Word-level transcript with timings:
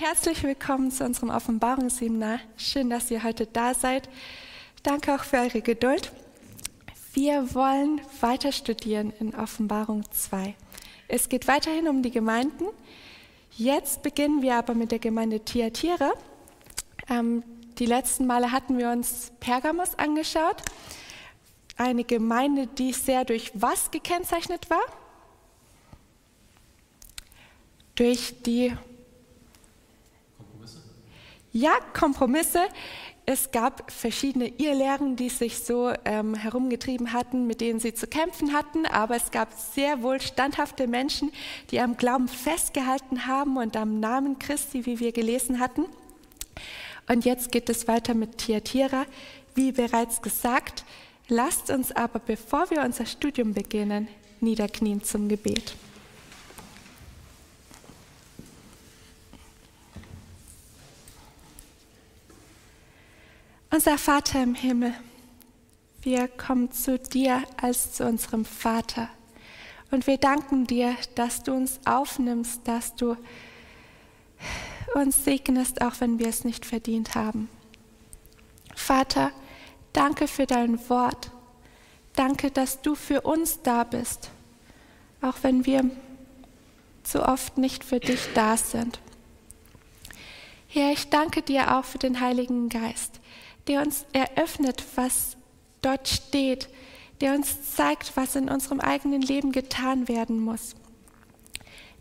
Herzlich 0.00 0.44
willkommen 0.44 0.92
zu 0.92 1.04
unserem 1.04 1.30
Offenbarungsseminar. 1.30 2.38
Schön, 2.56 2.88
dass 2.88 3.10
ihr 3.10 3.24
heute 3.24 3.46
da 3.46 3.74
seid. 3.74 4.08
Danke 4.84 5.12
auch 5.12 5.24
für 5.24 5.38
eure 5.38 5.60
Geduld. 5.60 6.12
Wir 7.14 7.52
wollen 7.52 8.00
weiter 8.20 8.52
studieren 8.52 9.12
in 9.18 9.34
Offenbarung 9.34 10.04
2. 10.12 10.54
Es 11.08 11.28
geht 11.28 11.48
weiterhin 11.48 11.88
um 11.88 12.04
die 12.04 12.12
Gemeinden. 12.12 12.66
Jetzt 13.56 14.04
beginnen 14.04 14.40
wir 14.40 14.54
aber 14.54 14.74
mit 14.74 14.92
der 14.92 15.00
Gemeinde 15.00 15.44
Thyatira. 15.44 16.12
Ähm, 17.10 17.42
die 17.80 17.86
letzten 17.86 18.28
Male 18.28 18.52
hatten 18.52 18.78
wir 18.78 18.90
uns 18.90 19.32
Pergamos 19.40 19.98
angeschaut. 19.98 20.62
Eine 21.76 22.04
Gemeinde, 22.04 22.68
die 22.68 22.92
sehr 22.92 23.24
durch 23.24 23.50
was 23.54 23.90
gekennzeichnet 23.90 24.70
war? 24.70 24.84
Durch 27.96 28.40
die 28.44 28.76
ja, 31.52 31.72
Kompromisse. 31.92 32.60
Es 33.26 33.50
gab 33.50 33.92
verschiedene 33.92 34.48
Irrlehren, 34.48 35.16
die 35.16 35.28
sich 35.28 35.58
so 35.58 35.92
ähm, 36.06 36.34
herumgetrieben 36.34 37.12
hatten, 37.12 37.46
mit 37.46 37.60
denen 37.60 37.78
sie 37.78 37.92
zu 37.92 38.06
kämpfen 38.06 38.54
hatten, 38.54 38.86
aber 38.86 39.16
es 39.16 39.30
gab 39.30 39.52
sehr 39.52 40.02
wohl 40.02 40.18
standhafte 40.20 40.86
Menschen, 40.86 41.30
die 41.70 41.78
am 41.80 41.98
Glauben 41.98 42.26
festgehalten 42.28 43.26
haben 43.26 43.58
und 43.58 43.76
am 43.76 44.00
Namen 44.00 44.38
Christi, 44.38 44.86
wie 44.86 44.98
wir 44.98 45.12
gelesen 45.12 45.60
hatten. 45.60 45.84
Und 47.06 47.26
jetzt 47.26 47.52
geht 47.52 47.68
es 47.68 47.86
weiter 47.86 48.14
mit 48.14 48.38
Thyatira. 48.38 49.04
Wie 49.54 49.72
bereits 49.72 50.22
gesagt, 50.22 50.84
lasst 51.28 51.70
uns 51.70 51.92
aber, 51.92 52.20
bevor 52.20 52.70
wir 52.70 52.82
unser 52.82 53.04
Studium 53.04 53.52
beginnen, 53.52 54.08
niederknien 54.40 55.02
zum 55.02 55.28
Gebet. 55.28 55.74
Unser 63.70 63.98
Vater 63.98 64.42
im 64.42 64.54
Himmel, 64.54 64.94
wir 66.00 66.26
kommen 66.26 66.72
zu 66.72 66.98
dir 66.98 67.42
als 67.60 67.92
zu 67.92 68.06
unserem 68.06 68.46
Vater. 68.46 69.10
Und 69.90 70.06
wir 70.06 70.16
danken 70.16 70.66
dir, 70.66 70.96
dass 71.16 71.42
du 71.42 71.52
uns 71.52 71.78
aufnimmst, 71.84 72.66
dass 72.66 72.94
du 72.94 73.14
uns 74.94 75.22
segnest, 75.22 75.82
auch 75.82 76.00
wenn 76.00 76.18
wir 76.18 76.28
es 76.28 76.44
nicht 76.44 76.64
verdient 76.64 77.14
haben. 77.14 77.50
Vater, 78.74 79.32
danke 79.92 80.28
für 80.28 80.46
dein 80.46 80.88
Wort. 80.88 81.30
Danke, 82.16 82.50
dass 82.50 82.80
du 82.80 82.94
für 82.94 83.20
uns 83.20 83.60
da 83.60 83.84
bist, 83.84 84.30
auch 85.20 85.36
wenn 85.42 85.66
wir 85.66 85.90
zu 87.02 87.22
oft 87.22 87.58
nicht 87.58 87.84
für 87.84 88.00
dich 88.00 88.32
da 88.32 88.56
sind. 88.56 88.98
Herr, 90.68 90.90
ich 90.90 91.10
danke 91.10 91.42
dir 91.42 91.76
auch 91.76 91.84
für 91.84 91.98
den 91.98 92.18
Heiligen 92.20 92.70
Geist 92.70 93.20
der 93.68 93.82
uns 93.82 94.04
eröffnet, 94.12 94.82
was 94.96 95.36
dort 95.82 96.08
steht, 96.08 96.68
der 97.20 97.34
uns 97.34 97.74
zeigt, 97.74 98.16
was 98.16 98.36
in 98.36 98.48
unserem 98.48 98.80
eigenen 98.80 99.22
Leben 99.22 99.52
getan 99.52 100.08
werden 100.08 100.40
muss. 100.40 100.74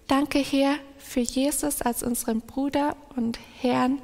Danke, 0.07 0.39
Herr, 0.39 0.75
für 0.97 1.19
Jesus 1.19 1.81
als 1.81 2.03
unseren 2.03 2.41
Bruder 2.41 2.95
und 3.15 3.39
Herrn, 3.61 4.01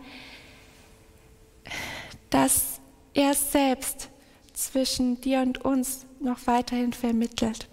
dass 2.30 2.80
er 3.14 3.34
selbst 3.34 4.10
zwischen 4.54 5.22
dir 5.22 5.42
und 5.42 5.64
uns 5.64 6.06
noch 6.20 6.46
weiterhin 6.46 6.94
vermittelt. 6.94 7.68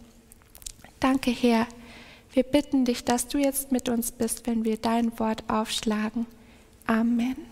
Danke, 1.01 1.31
Herr. 1.31 1.67
Wir 2.33 2.43
bitten 2.45 2.85
dich, 2.85 3.05
dass 3.05 3.27
du 3.27 3.39
jetzt 3.39 3.73
mit 3.73 3.89
uns 3.89 4.13
bist, 4.13 4.47
wenn 4.47 4.65
wir 4.65 4.77
dein 4.77 5.19
Wort 5.19 5.43
aufschlagen. 5.49 6.27
Amen. 6.87 7.50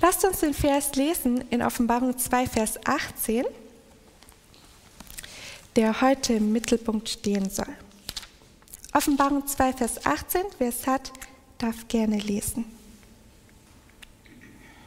Lasst 0.00 0.24
uns 0.24 0.40
den 0.40 0.52
Vers 0.52 0.94
lesen 0.94 1.42
in 1.50 1.62
Offenbarung 1.62 2.16
2, 2.16 2.46
Vers 2.46 2.78
18, 2.84 3.44
der 5.74 6.00
heute 6.02 6.34
im 6.34 6.52
Mittelpunkt 6.52 7.08
stehen 7.08 7.48
soll. 7.48 7.74
Offenbarung 8.92 9.46
2, 9.46 9.72
Vers 9.72 10.04
18, 10.04 10.42
wer 10.58 10.68
es 10.68 10.86
hat, 10.86 11.12
darf 11.56 11.88
gerne 11.88 12.18
lesen. 12.18 12.66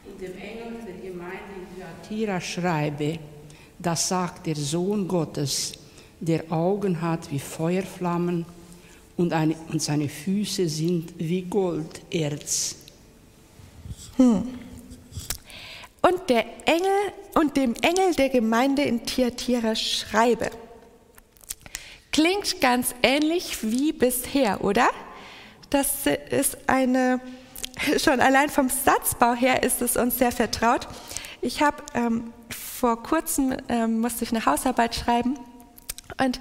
Und 0.06 0.20
dem 0.20 0.38
Engel 0.38 0.78
der 0.86 1.10
Gemeinde 1.10 1.38
in 1.56 1.76
Thyatira 1.76 2.40
schreibe, 2.40 3.18
das 3.78 4.08
sagt 4.08 4.46
der 4.46 4.56
Sohn 4.56 5.08
Gottes, 5.08 5.72
der 6.20 6.52
Augen 6.52 7.00
hat 7.00 7.30
wie 7.32 7.40
Feuerflammen 7.40 8.46
und, 9.16 9.32
eine, 9.32 9.56
und 9.68 9.82
seine 9.82 10.08
Füße 10.08 10.68
sind 10.68 11.14
wie 11.18 11.42
Golderz. 11.42 12.76
Hm 14.16 14.69
und 16.02 16.30
der 16.30 16.44
Engel 16.66 17.12
und 17.34 17.56
dem 17.56 17.74
Engel 17.82 18.14
der 18.14 18.28
Gemeinde 18.28 18.82
in 18.82 19.04
Thyatira 19.04 19.74
schreibe. 19.74 20.50
Klingt 22.12 22.60
ganz 22.60 22.94
ähnlich 23.02 23.58
wie 23.62 23.92
bisher, 23.92 24.64
oder? 24.64 24.88
Das 25.70 26.06
ist 26.30 26.58
eine, 26.66 27.20
schon 27.98 28.20
allein 28.20 28.48
vom 28.48 28.68
Satzbau 28.68 29.34
her 29.34 29.62
ist 29.62 29.80
es 29.82 29.96
uns 29.96 30.18
sehr 30.18 30.32
vertraut. 30.32 30.88
Ich 31.40 31.62
habe 31.62 31.82
ähm, 31.94 32.32
vor 32.50 33.02
kurzem 33.02 33.56
ähm, 33.68 34.00
musste 34.00 34.24
ich 34.24 34.30
eine 34.30 34.44
Hausarbeit 34.44 34.94
schreiben 34.94 35.38
und 36.18 36.40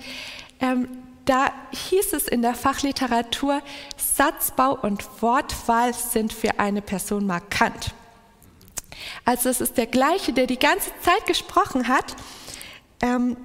ähm, 0.60 0.88
da 1.26 1.52
hieß 1.72 2.14
es 2.14 2.28
in 2.28 2.42
der 2.42 2.56
Fachliteratur, 2.56 3.62
Satzbau 3.98 4.74
und 4.82 5.22
Wortwahl 5.22 5.94
sind 5.94 6.34
für 6.34 6.60
eine 6.60 6.82
Person 6.82 7.28
markant. 7.28 7.94
Also 9.26 9.50
es 9.50 9.62
ist 9.62 9.78
der 9.78 9.88
gleiche, 9.88 10.34
der 10.34 10.48
die 10.48 10.60
ganze 10.60 10.92
Zeit 11.02 11.26
gesprochen 11.26 11.88
hat. 11.88 12.16
Ähm, 13.02 13.38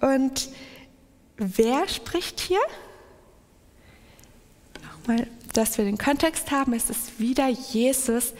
und 0.00 0.48
wer 1.36 1.88
spricht 1.88 2.40
hier? 2.40 2.60
Nochmal, 4.82 5.26
dass 5.52 5.78
wir 5.78 5.84
den 5.84 5.98
Kontext 5.98 6.50
haben, 6.50 6.72
es 6.72 6.90
ist 6.90 7.18
wieder 7.18 7.48
Jesus, 7.48 8.34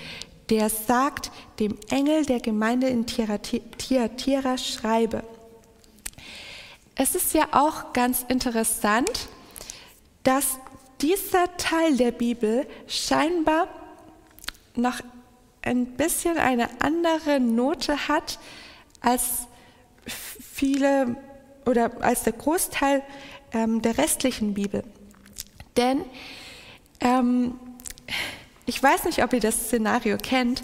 der 0.48 0.68
sagt 0.68 1.30
dem 1.58 1.78
Engel 1.90 2.24
der 2.24 2.40
Gemeinde 2.40 2.88
in 2.88 3.06
Thyatira, 3.06 4.58
schreibe. 4.58 5.22
Es 6.96 7.14
ist 7.14 7.32
ja 7.34 7.48
auch 7.52 7.92
ganz 7.92 8.24
interessant, 8.28 9.28
dass 10.22 10.58
dieser 11.00 11.56
Teil 11.56 11.96
der 11.96 12.10
Bibel 12.10 12.66
scheinbar 12.86 13.68
noch 14.74 15.00
ein 15.62 15.86
bisschen 15.96 16.38
eine 16.38 16.68
andere 16.80 17.40
Note 17.40 18.08
hat 18.08 18.38
als 19.00 19.46
viele 20.06 21.16
oder 21.66 22.02
als 22.02 22.22
der 22.22 22.32
Großteil 22.32 23.02
ähm, 23.52 23.82
der 23.82 23.98
restlichen 23.98 24.54
Bibel. 24.54 24.82
Denn 25.76 26.04
ähm, 27.00 27.58
ich 28.66 28.82
weiß 28.82 29.04
nicht, 29.04 29.22
ob 29.22 29.32
ihr 29.32 29.40
das 29.40 29.66
Szenario 29.66 30.16
kennt. 30.16 30.62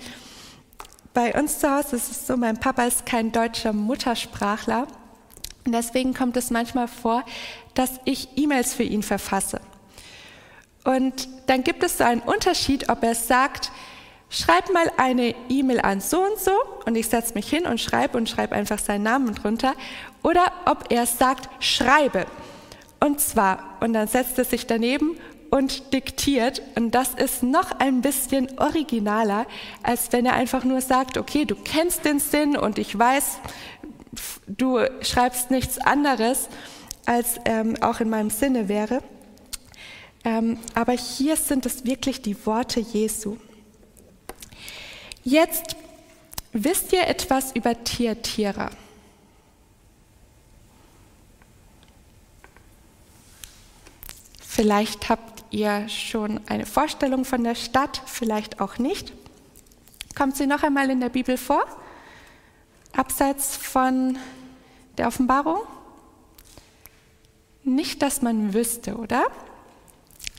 Bei 1.13 1.35
uns 1.39 1.61
zu 1.61 1.71
Hause 1.71 1.97
ist 1.97 2.11
es 2.11 2.27
so, 2.27 2.37
mein 2.37 2.59
Papa 2.59 2.85
ist 2.85 3.07
kein 3.07 3.33
deutscher 3.33 3.73
Muttersprachler. 3.73 4.87
Und 5.65 5.73
deswegen 5.73 6.15
kommt 6.15 6.37
es 6.37 6.51
manchmal 6.51 6.89
vor, 6.89 7.25
dass 7.75 8.01
ich 8.05 8.29
E-Mails 8.37 8.75
für 8.75 8.85
ihn 8.85 9.03
verfasse. 9.03 9.61
Und 10.85 11.29
dann 11.47 11.65
gibt 11.65 11.83
es 11.83 11.99
so 11.99 12.05
einen 12.05 12.21
Unterschied, 12.21 12.89
ob 12.89 13.03
er 13.03 13.17
sagt, 13.17 13.73
schreib 14.29 14.73
mal 14.73 14.91
eine 14.97 15.35
E-Mail 15.49 15.81
an 15.81 16.01
so 16.01 16.21
und 16.21 16.39
so 16.39 16.53
und 16.85 16.97
ich 16.97 17.09
setze 17.09 17.35
mich 17.35 17.49
hin 17.49 17.67
und 17.67 17.81
schreibe 17.81 18.17
und 18.19 18.29
schreibe 18.29 18.55
einfach 18.55 18.79
seinen 18.79 19.05
Namen 19.05 19.35
drunter. 19.35 19.75
Oder 20.23 20.53
ob 20.65 20.91
er 20.91 21.07
sagt, 21.07 21.49
schreibe. 21.63 22.27
Und 23.01 23.21
zwar, 23.21 23.77
und 23.81 23.93
dann 23.93 24.09
setzt 24.09 24.39
er 24.39 24.45
sich 24.45 24.67
daneben 24.67 25.17
und 25.51 25.93
diktiert. 25.93 26.63
Und 26.75 26.93
das 26.95 27.15
ist 27.15 27.43
noch 27.43 27.71
ein 27.79 28.01
bisschen 28.01 28.59
originaler, 28.59 29.47
als 29.83 30.13
wenn 30.13 30.27
er 30.27 30.35
einfach 30.35 30.65
nur 30.65 30.81
sagt, 30.81 31.19
okay, 31.19 31.45
du 31.45 31.55
kennst 31.55 32.05
den 32.05 32.19
Sinn 32.19 32.57
und 32.57 32.79
ich 32.79 32.99
weiß, 32.99 33.39
du 34.47 34.81
schreibst 35.03 35.51
nichts 35.51 35.79
anderes, 35.79 36.49
als 37.05 37.37
ähm, 37.45 37.77
auch 37.81 38.01
in 38.01 38.11
meinem 38.11 38.31
Sinne 38.31 38.69
wäre. 38.69 39.03
Ähm, 40.25 40.59
aber 40.75 40.93
hier 40.93 41.37
sind 41.37 41.67
es 41.67 41.85
wirklich 41.85 42.21
die 42.23 42.47
Worte 42.47 42.81
Jesu. 42.81 43.37
Jetzt 45.27 45.75
wisst 46.53 46.93
ihr 46.93 47.05
etwas 47.09 47.51
über 47.51 47.83
Tiertiere. 47.83 48.71
Vielleicht 54.39 55.09
habt 55.09 55.43
ihr 55.51 55.89
schon 55.89 56.41
eine 56.47 56.65
Vorstellung 56.65 57.25
von 57.25 57.43
der 57.43 57.57
Stadt, 57.57 58.01
vielleicht 58.07 58.61
auch 58.61 58.79
nicht. 58.79 59.13
Kommt 60.15 60.37
sie 60.37 60.47
noch 60.47 60.63
einmal 60.63 60.91
in 60.91 61.01
der 61.01 61.09
Bibel 61.09 61.37
vor? 61.37 61.65
Abseits 62.93 63.57
von 63.57 64.17
der 64.97 65.09
Offenbarung? 65.09 65.63
Nicht, 67.65 68.01
dass 68.01 68.23
man 68.23 68.55
wüsste, 68.55 68.97
oder? 68.97 69.25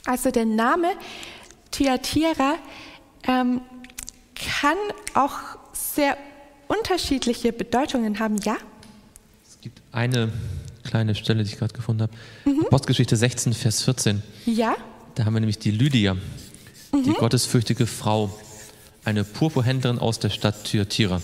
Also 0.06 0.30
der 0.30 0.46
Name 0.46 0.88
Thyatira 1.72 2.54
ähm, 3.24 3.60
kann 4.60 4.76
auch 5.14 5.38
sehr 5.72 6.16
unterschiedliche 6.66 7.52
Bedeutungen 7.52 8.18
haben, 8.18 8.36
ja? 8.38 8.56
Es 9.48 9.60
gibt 9.60 9.80
eine 9.92 10.32
kleine 10.84 11.14
Stelle, 11.14 11.44
die 11.44 11.52
ich 11.52 11.58
gerade 11.58 11.74
gefunden 11.74 12.02
habe. 12.02 12.12
Mhm. 12.44 12.66
Postgeschichte 12.70 13.16
16, 13.16 13.52
Vers 13.52 13.82
14. 13.82 14.22
Ja. 14.46 14.76
Da 15.14 15.24
haben 15.24 15.34
wir 15.34 15.40
nämlich 15.40 15.58
die 15.58 15.70
Lydia, 15.70 16.14
mhm. 16.14 17.02
die 17.04 17.12
gottesfürchtige 17.12 17.86
Frau, 17.86 18.36
eine 19.04 19.24
Purpurhändlerin 19.24 19.98
aus 19.98 20.18
der 20.18 20.30
Stadt 20.30 20.64
Thyatira. 20.64 21.22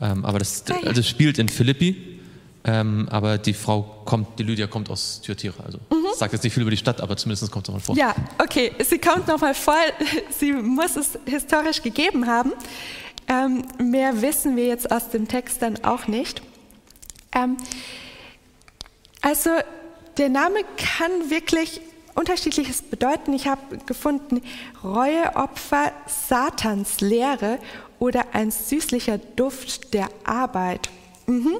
Ähm, 0.00 0.24
aber 0.24 0.38
das 0.38 0.64
ah, 0.70 0.74
ja. 0.82 0.88
also 0.88 1.02
spielt 1.02 1.38
in 1.38 1.48
Philippi, 1.48 2.19
ähm, 2.64 3.08
aber 3.10 3.38
die 3.38 3.54
Frau 3.54 4.02
kommt, 4.04 4.38
die 4.38 4.42
Lydia 4.42 4.66
kommt 4.66 4.90
aus 4.90 5.20
Thyatira. 5.22 5.64
Also 5.64 5.78
mhm. 5.90 6.06
sagt 6.16 6.32
jetzt 6.32 6.42
nicht 6.42 6.52
viel 6.52 6.62
über 6.62 6.70
die 6.70 6.76
Stadt, 6.76 7.00
aber 7.00 7.16
zumindest 7.16 7.50
kommt 7.50 7.66
es 7.66 7.68
nochmal 7.72 7.84
vor. 7.84 7.96
Ja, 7.96 8.14
okay, 8.38 8.72
sie 8.84 8.98
kommt 8.98 9.28
nochmal 9.28 9.54
vor. 9.54 9.74
Sie 10.38 10.52
muss 10.52 10.96
es 10.96 11.18
historisch 11.24 11.82
gegeben 11.82 12.26
haben. 12.26 12.52
Ähm, 13.28 13.64
mehr 13.78 14.20
wissen 14.20 14.56
wir 14.56 14.66
jetzt 14.66 14.90
aus 14.90 15.08
dem 15.08 15.28
Text 15.28 15.62
dann 15.62 15.84
auch 15.84 16.06
nicht. 16.06 16.42
Ähm, 17.32 17.56
also 19.22 19.50
der 20.18 20.28
Name 20.28 20.60
kann 20.76 21.30
wirklich 21.30 21.80
unterschiedliches 22.14 22.82
bedeuten. 22.82 23.32
Ich 23.32 23.46
habe 23.46 23.78
gefunden 23.86 24.42
Reueopfer, 24.82 25.92
Satans 26.06 27.00
Lehre 27.00 27.58
oder 27.98 28.34
ein 28.34 28.50
süßlicher 28.50 29.18
Duft 29.18 29.94
der 29.94 30.08
Arbeit. 30.24 30.90
Mhm. 31.26 31.58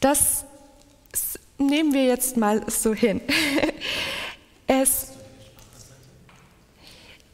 Das 0.00 0.44
nehmen 1.58 1.92
wir 1.92 2.04
jetzt 2.04 2.36
mal 2.36 2.62
so 2.70 2.94
hin. 2.94 3.20
Es, 4.68 5.12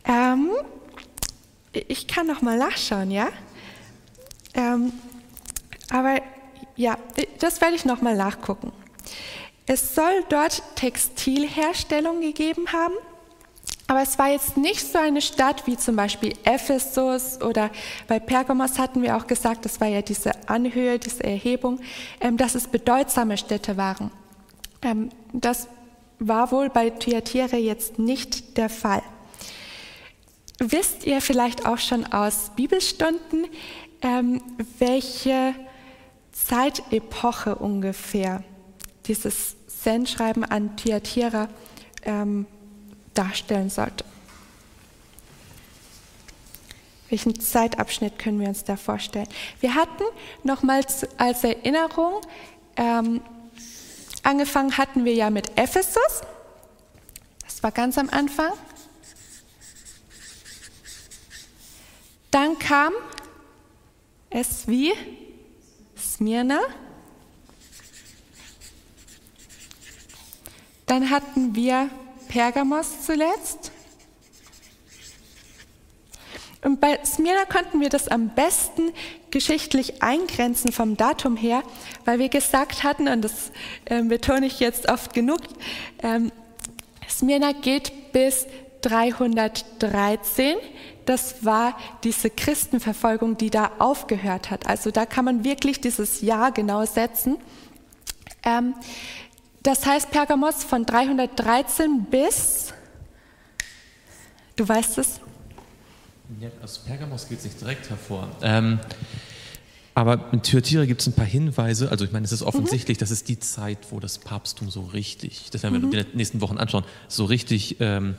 ähm, 0.04 0.50
ich 1.72 2.06
kann 2.06 2.26
noch 2.26 2.42
mal 2.42 2.58
nachschauen, 2.58 3.10
ja? 3.10 3.30
Ähm, 4.52 4.92
aber 5.88 6.20
ja, 6.76 6.98
das 7.38 7.62
werde 7.62 7.74
ich 7.74 7.86
noch 7.86 8.02
mal 8.02 8.14
nachgucken. 8.14 8.70
Es 9.64 9.94
soll 9.94 10.24
dort 10.28 10.62
Textilherstellung 10.76 12.20
gegeben 12.20 12.70
haben 12.74 12.92
aber 13.92 14.00
es 14.00 14.18
war 14.18 14.30
jetzt 14.30 14.56
nicht 14.56 14.90
so 14.90 14.98
eine 14.98 15.20
Stadt 15.20 15.66
wie 15.66 15.76
zum 15.76 15.96
Beispiel 15.96 16.32
Ephesus 16.44 17.38
oder 17.42 17.70
bei 18.08 18.18
Pergamos 18.18 18.78
hatten 18.78 19.02
wir 19.02 19.18
auch 19.18 19.26
gesagt, 19.26 19.66
das 19.66 19.82
war 19.82 19.88
ja 19.88 20.00
diese 20.00 20.32
Anhöhe, 20.48 20.98
diese 20.98 21.22
Erhebung, 21.22 21.78
ähm, 22.18 22.38
dass 22.38 22.54
es 22.54 22.68
bedeutsame 22.68 23.36
Städte 23.36 23.76
waren. 23.76 24.10
Ähm, 24.80 25.10
das 25.34 25.68
war 26.18 26.52
wohl 26.52 26.70
bei 26.70 26.88
Thyatira 26.88 27.58
jetzt 27.58 27.98
nicht 27.98 28.56
der 28.56 28.70
Fall. 28.70 29.02
Wisst 30.58 31.04
ihr 31.04 31.20
vielleicht 31.20 31.66
auch 31.66 31.76
schon 31.76 32.06
aus 32.06 32.52
Bibelstunden, 32.56 33.44
ähm, 34.00 34.40
welche 34.78 35.54
Zeitepoche 36.32 37.56
ungefähr 37.56 38.42
dieses 39.04 39.54
Sendschreiben 39.66 40.46
an 40.46 40.78
Thyatira 40.78 41.48
ähm, 42.06 42.46
darstellen 43.14 43.70
sollte. 43.70 44.04
Welchen 47.12 47.38
Zeitabschnitt 47.38 48.18
können 48.18 48.40
wir 48.40 48.48
uns 48.48 48.64
da 48.64 48.76
vorstellen? 48.76 49.28
Wir 49.60 49.74
hatten 49.74 50.04
nochmals 50.44 51.06
als 51.18 51.44
Erinnerung, 51.44 52.22
ähm, 52.76 53.20
angefangen 54.22 54.78
hatten 54.78 55.04
wir 55.04 55.12
ja 55.12 55.28
mit 55.28 55.58
Ephesus. 55.58 56.22
Das 57.44 57.62
war 57.62 57.70
ganz 57.70 57.98
am 57.98 58.08
Anfang. 58.08 58.52
Dann 62.30 62.58
kam 62.58 62.94
es 64.30 64.66
wie 64.66 64.94
Smyrna. 65.98 66.60
Dann 70.86 71.10
hatten 71.10 71.54
wir 71.54 71.90
Pergamos 72.32 73.04
zuletzt. 73.04 73.72
Und 76.64 76.80
bei 76.80 76.98
Smyrna 77.04 77.44
konnten 77.44 77.78
wir 77.82 77.90
das 77.90 78.08
am 78.08 78.30
besten 78.30 78.90
geschichtlich 79.30 80.02
eingrenzen 80.02 80.72
vom 80.72 80.96
Datum 80.96 81.36
her, 81.36 81.62
weil 82.06 82.18
wir 82.18 82.30
gesagt 82.30 82.84
hatten, 82.84 83.06
und 83.06 83.20
das 83.20 83.52
äh, 83.84 84.02
betone 84.02 84.46
ich 84.46 84.60
jetzt 84.60 84.88
oft 84.88 85.12
genug, 85.12 85.40
ähm, 86.02 86.32
Smyrna 87.06 87.52
geht 87.52 88.12
bis 88.12 88.46
313. 88.80 90.56
Das 91.04 91.44
war 91.44 91.76
diese 92.02 92.30
Christenverfolgung, 92.30 93.36
die 93.36 93.50
da 93.50 93.72
aufgehört 93.78 94.50
hat. 94.50 94.66
Also 94.66 94.90
da 94.90 95.04
kann 95.04 95.26
man 95.26 95.44
wirklich 95.44 95.82
dieses 95.82 96.22
Jahr 96.22 96.50
genau 96.50 96.86
setzen. 96.86 97.36
Ähm, 98.42 98.74
das 99.62 99.86
heißt 99.86 100.10
Pergamos 100.10 100.64
von 100.64 100.84
313 100.84 102.04
bis, 102.10 102.72
du 104.56 104.68
weißt 104.68 104.98
es? 104.98 105.20
Ja, 106.40 106.48
aus 106.62 106.78
Pergamos 106.78 107.28
geht 107.28 107.38
es 107.38 107.44
nicht 107.44 107.60
direkt 107.60 107.90
hervor. 107.90 108.28
Ähm, 108.42 108.80
aber 109.94 110.32
in 110.32 110.42
Thyatira 110.42 110.86
gibt 110.86 111.02
es 111.02 111.06
ein 111.06 111.12
paar 111.12 111.26
Hinweise. 111.26 111.90
Also 111.90 112.04
ich 112.04 112.12
meine, 112.12 112.24
es 112.24 112.32
ist 112.32 112.42
offensichtlich, 112.42 112.96
mhm. 112.96 113.00
das 113.00 113.10
ist 113.10 113.28
die 113.28 113.38
Zeit, 113.38 113.78
wo 113.90 114.00
das 114.00 114.18
Papsttum 114.18 114.70
so 114.70 114.82
richtig, 114.82 115.50
das 115.50 115.62
werden 115.62 115.74
wir 115.74 115.80
mhm. 115.80 115.92
in 115.92 116.04
den 116.04 116.16
nächsten 116.16 116.40
Wochen 116.40 116.56
anschauen, 116.56 116.84
so 117.08 117.26
richtig 117.26 117.76
ähm, 117.80 118.14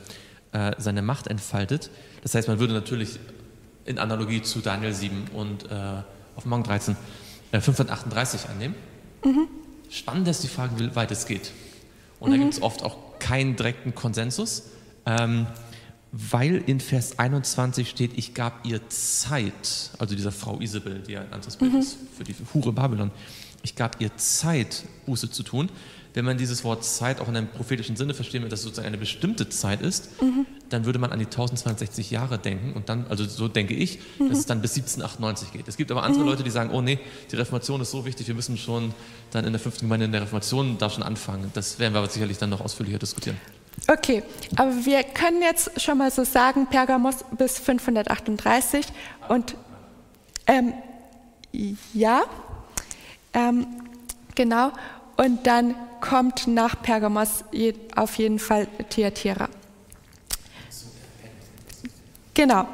äh, 0.52 0.72
seine 0.78 1.02
Macht 1.02 1.26
entfaltet. 1.26 1.90
Das 2.22 2.34
heißt, 2.34 2.46
man 2.46 2.60
würde 2.60 2.72
natürlich 2.72 3.18
in 3.84 3.98
Analogie 3.98 4.42
zu 4.42 4.60
Daniel 4.60 4.94
7 4.94 5.28
und 5.34 5.64
äh, 5.70 6.02
Offenbarung 6.36 6.64
13 6.64 6.96
äh, 7.50 7.60
538 7.60 8.48
annehmen. 8.48 8.76
Mhm. 9.24 9.48
Spannend 9.94 10.26
ist 10.26 10.42
die 10.42 10.48
Frage, 10.48 10.76
wie 10.80 10.96
weit 10.96 11.12
es 11.12 11.24
geht. 11.24 11.52
Und 12.18 12.30
mhm. 12.30 12.34
da 12.34 12.42
gibt 12.42 12.54
es 12.54 12.62
oft 12.62 12.82
auch 12.82 12.96
keinen 13.20 13.54
direkten 13.54 13.94
Konsensus, 13.94 14.64
ähm, 15.06 15.46
weil 16.10 16.56
in 16.66 16.80
Vers 16.80 17.20
21 17.20 17.90
steht, 17.90 18.18
ich 18.18 18.34
gab 18.34 18.66
ihr 18.66 18.88
Zeit, 18.88 19.90
also 19.98 20.16
dieser 20.16 20.32
Frau 20.32 20.58
Isabel, 20.58 20.98
die 21.06 21.16
ein 21.16 21.32
anderes 21.32 21.56
Bild 21.56 21.74
mhm. 21.74 21.78
ist 21.78 21.96
für 22.16 22.24
die 22.24 22.34
Hure 22.52 22.72
Babylon, 22.72 23.12
ich 23.62 23.76
gab 23.76 24.00
ihr 24.00 24.16
Zeit, 24.16 24.82
Buße 25.06 25.30
zu 25.30 25.44
tun 25.44 25.70
wenn 26.14 26.24
man 26.24 26.38
dieses 26.38 26.62
Wort 26.62 26.84
Zeit 26.84 27.20
auch 27.20 27.28
in 27.28 27.36
einem 27.36 27.48
prophetischen 27.48 27.96
Sinne 27.96 28.14
verstehen 28.14 28.42
will, 28.42 28.48
dass 28.48 28.60
es 28.60 28.64
sozusagen 28.64 28.86
eine 28.86 28.98
bestimmte 28.98 29.48
Zeit 29.48 29.82
ist, 29.82 30.22
mhm. 30.22 30.46
dann 30.68 30.84
würde 30.84 31.00
man 31.00 31.10
an 31.10 31.18
die 31.18 31.24
1260 31.24 32.12
Jahre 32.12 32.38
denken 32.38 32.72
und 32.72 32.88
dann, 32.88 33.06
also 33.08 33.24
so 33.24 33.48
denke 33.48 33.74
ich, 33.74 33.98
mhm. 34.18 34.28
dass 34.28 34.38
es 34.38 34.46
dann 34.46 34.62
bis 34.62 34.76
1798 34.76 35.52
geht. 35.52 35.66
Es 35.66 35.76
gibt 35.76 35.90
aber 35.90 36.04
andere 36.04 36.22
mhm. 36.22 36.28
Leute, 36.28 36.44
die 36.44 36.50
sagen, 36.50 36.70
oh 36.72 36.80
nee, 36.80 37.00
die 37.30 37.36
Reformation 37.36 37.80
ist 37.80 37.90
so 37.90 38.04
wichtig, 38.04 38.28
wir 38.28 38.34
müssen 38.34 38.56
schon 38.56 38.94
dann 39.32 39.44
in 39.44 39.52
der 39.52 39.60
fünften 39.60 39.86
Gemeinde 39.86 40.06
in 40.06 40.12
der 40.12 40.22
Reformation 40.22 40.78
da 40.78 40.88
schon 40.88 41.02
anfangen. 41.02 41.50
Das 41.52 41.80
werden 41.80 41.94
wir 41.94 41.98
aber 41.98 42.08
sicherlich 42.08 42.38
dann 42.38 42.50
noch 42.50 42.60
ausführlicher 42.60 42.98
diskutieren. 42.98 43.36
Okay, 43.88 44.22
aber 44.54 44.70
wir 44.84 45.02
können 45.02 45.42
jetzt 45.42 45.80
schon 45.82 45.98
mal 45.98 46.12
so 46.12 46.22
sagen, 46.22 46.68
Pergamos 46.68 47.24
bis 47.36 47.58
538 47.58 48.86
und 49.28 49.56
ähm, 50.46 50.74
ja, 51.92 52.22
ähm, 53.32 53.66
genau, 54.36 54.70
und 55.16 55.46
dann 55.46 55.74
kommt 56.00 56.46
nach 56.46 56.82
Pergamos 56.82 57.44
auf 57.96 58.16
jeden 58.16 58.38
Fall 58.38 58.66
Thyatira. 58.90 59.48
Genau. 62.34 62.68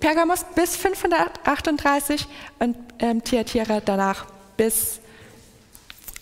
Pergamos 0.00 0.44
bis 0.54 0.76
538 0.76 2.26
und 2.60 2.76
ähm, 3.00 3.22
Thyatira 3.22 3.80
danach 3.80 4.26
bis, 4.56 5.00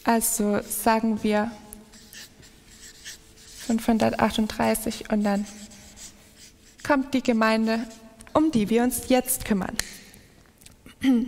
also 0.04 0.60
sagen 0.62 1.22
wir 1.22 1.50
538 3.66 5.10
und 5.10 5.24
dann 5.24 5.46
kommt 6.86 7.12
die 7.12 7.22
Gemeinde, 7.22 7.86
um 8.32 8.50
die 8.50 8.70
wir 8.70 8.82
uns 8.82 9.08
jetzt 9.08 9.44
kümmern. 9.44 9.76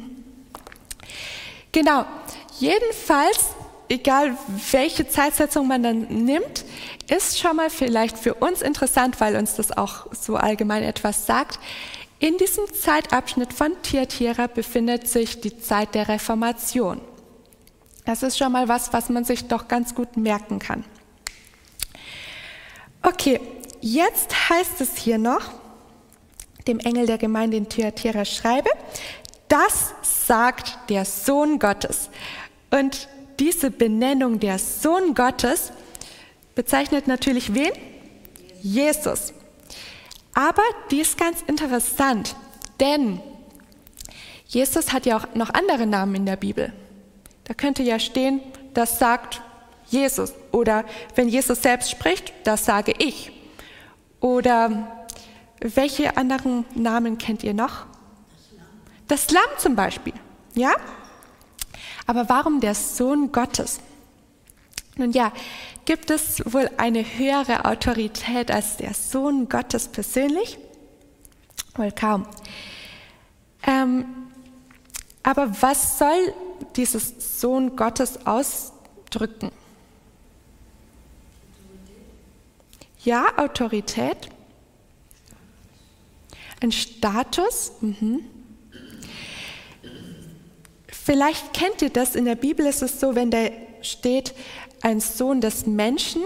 Genau. 1.71 2.07
Jedenfalls 2.59 3.51
egal 3.89 4.37
welche 4.71 5.09
Zeitsetzung 5.09 5.67
man 5.67 5.83
dann 5.83 6.01
nimmt, 6.25 6.65
ist 7.09 7.39
schon 7.39 7.57
mal 7.57 7.71
vielleicht 7.71 8.19
für 8.19 8.35
uns 8.35 8.63
interessant, 8.63 9.21
weil 9.21 9.37
uns 9.37 9.55
das 9.55 9.77
auch 9.77 10.07
so 10.13 10.37
allgemein 10.37 10.83
etwas 10.83 11.27
sagt. 11.27 11.59
In 12.19 12.37
diesem 12.37 12.73
Zeitabschnitt 12.73 13.53
von 13.53 13.81
Thyatira 13.83 14.49
befindet 14.49 15.09
sich 15.09 15.41
die 15.41 15.59
Zeit 15.59 15.95
der 15.95 16.09
Reformation. 16.09 17.01
Das 18.05 18.23
ist 18.23 18.39
schon 18.39 18.53
mal 18.53 18.69
was, 18.69 18.93
was 18.93 19.09
man 19.09 19.25
sich 19.25 19.47
doch 19.49 19.69
ganz 19.69 19.95
gut 19.95 20.17
merken 20.17 20.59
kann. 20.59 20.85
Okay, 23.03 23.41
jetzt 23.81 24.51
heißt 24.51 24.81
es 24.81 24.97
hier 24.97 25.19
noch, 25.19 25.53
dem 26.67 26.81
Engel 26.81 27.07
der 27.07 27.19
Gemeinde 27.19 27.57
in 27.57 27.69
Thyatira 27.69 28.25
schreibe, 28.25 28.71
das 29.49 29.95
sagt 30.03 30.91
der 30.91 31.05
Sohn 31.05 31.59
Gottes. 31.59 32.11
Und 32.71 33.09
diese 33.39 33.71
Benennung 33.71 34.41
der 34.41 34.59
Sohn 34.59 35.15
Gottes 35.15 35.73
bezeichnet 36.55 37.07
natürlich 37.07 37.55
wen? 37.55 37.73
Jesus. 38.63 39.33
Aber 40.35 40.63
die 40.91 41.01
ist 41.01 41.17
ganz 41.17 41.43
interessant, 41.47 42.37
denn 42.81 43.21
Jesus 44.47 44.93
hat 44.93 45.07
ja 45.07 45.19
auch 45.19 45.35
noch 45.35 45.51
andere 45.51 45.87
Namen 45.87 46.15
in 46.15 46.27
der 46.27 46.37
Bibel. 46.37 46.73
Da 47.45 47.55
könnte 47.55 47.83
ja 47.83 47.99
stehen, 47.99 48.41
das 48.75 48.99
sagt 48.99 49.43
Jesus. 49.89 50.33
Oder 50.53 50.85
wenn 51.15 51.29
Jesus 51.29 51.63
selbst 51.63 51.91
spricht, 51.91 52.33
das 52.45 52.65
sage 52.65 52.93
ich. 52.99 53.33
Oder 54.21 55.07
welche 55.61 56.17
anderen 56.17 56.65
Namen 56.75 57.19
kennt 57.19 57.43
ihr 57.43 57.55
noch? 57.55 57.87
Das 59.07 59.31
Lamm 59.31 59.51
zum 59.59 59.75
Beispiel. 59.75 60.15
Ja? 60.55 60.73
Aber 62.09 62.27
warum 62.31 62.61
der 62.61 62.75
Sohn 62.75 63.33
Gottes? 63.33 63.81
Nun 64.97 65.13
ja, 65.13 65.31
gibt 65.85 66.11
es 66.11 66.43
wohl 66.51 66.71
eine 66.79 67.03
höhere 67.03 67.67
Autorität 67.67 68.51
als 68.51 68.79
der 68.79 68.95
Sohn 68.95 69.51
Gottes 69.51 69.89
persönlich? 69.89 70.59
Wohl 71.75 71.93
kaum. 71.93 72.27
Ähm, 73.63 74.07
aber 75.23 75.61
was 75.61 75.99
soll 75.99 76.33
dieses 76.77 77.41
Sohn 77.43 77.77
Gottes 77.77 78.27
ausdrücken? 78.27 79.53
Ja, 83.05 83.37
Autorität. 83.37 84.31
Ein 86.63 86.73
Status. 86.73 87.73
Mhm. 87.83 88.38
Vielleicht 91.09 91.55
kennt 91.55 91.81
ihr 91.81 91.89
das, 91.89 92.15
in 92.15 92.27
der 92.27 92.35
Bibel 92.35 92.67
ist 92.67 92.83
es 92.83 93.01
so, 93.01 93.15
wenn 93.15 93.31
da 93.31 93.47
steht 93.81 94.35
ein 94.83 95.01
Sohn 95.01 95.41
des 95.41 95.65
Menschen, 95.65 96.21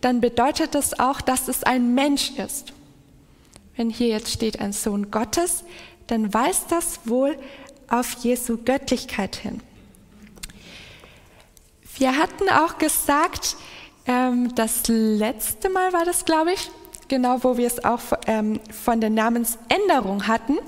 dann 0.00 0.20
bedeutet 0.20 0.74
das 0.74 0.98
auch, 0.98 1.20
dass 1.20 1.46
es 1.46 1.62
ein 1.62 1.94
Mensch 1.94 2.32
ist. 2.32 2.72
Wenn 3.76 3.90
hier 3.90 4.08
jetzt 4.08 4.32
steht 4.32 4.58
ein 4.58 4.72
Sohn 4.72 5.12
Gottes, 5.12 5.62
dann 6.08 6.34
weist 6.34 6.72
das 6.72 6.98
wohl 7.04 7.38
auf 7.88 8.24
Jesu 8.24 8.58
Göttlichkeit 8.64 9.36
hin. 9.36 9.60
Wir 11.96 12.16
hatten 12.16 12.48
auch 12.48 12.78
gesagt, 12.78 13.54
ähm, 14.04 14.52
das 14.56 14.88
letzte 14.88 15.68
Mal 15.68 15.92
war 15.92 16.04
das, 16.04 16.24
glaube 16.24 16.54
ich, 16.54 16.72
genau 17.06 17.44
wo 17.44 17.56
wir 17.56 17.68
es 17.68 17.84
auch 17.84 18.00
ähm, 18.26 18.58
von 18.72 19.00
der 19.00 19.10
Namensänderung 19.10 20.26
hatten, 20.26 20.58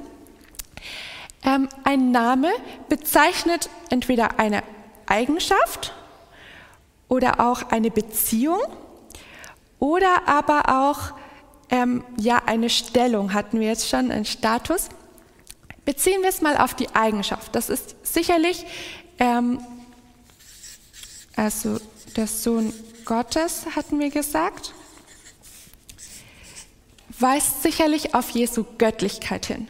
ähm, 1.45 1.69
ein 1.85 2.11
Name 2.11 2.51
bezeichnet 2.89 3.69
entweder 3.91 4.39
eine 4.39 4.63
Eigenschaft 5.07 5.95
oder 7.09 7.41
auch 7.41 7.71
eine 7.71 7.91
Beziehung 7.91 8.61
oder 9.79 10.27
aber 10.27 10.65
auch 10.69 11.15
ähm, 11.71 12.05
ja 12.19 12.43
eine 12.47 12.71
Stellung 12.71 13.35
hatten 13.35 13.61
wir 13.61 13.69
jetzt 13.69 13.89
schon, 13.89 14.11
einen 14.11 14.25
Status. 14.25 14.89
Beziehen 15.85 16.23
wir 16.23 16.31
es 16.31 16.41
mal 16.41 16.57
auf 16.57 16.75
die 16.75 16.95
Eigenschaft. 16.95 17.55
Das 17.55 17.69
ist 17.69 17.95
sicherlich 18.05 18.67
ähm, 19.19 19.61
also 21.37 21.79
der 22.17 22.27
Sohn 22.27 22.73
Gottes 23.05 23.67
hatten 23.77 24.01
wir 24.01 24.11
gesagt, 24.11 24.73
weist 27.19 27.63
sicherlich 27.63 28.15
auf 28.15 28.31
Jesu 28.31 28.65
Göttlichkeit 28.79 29.47
hin. 29.47 29.69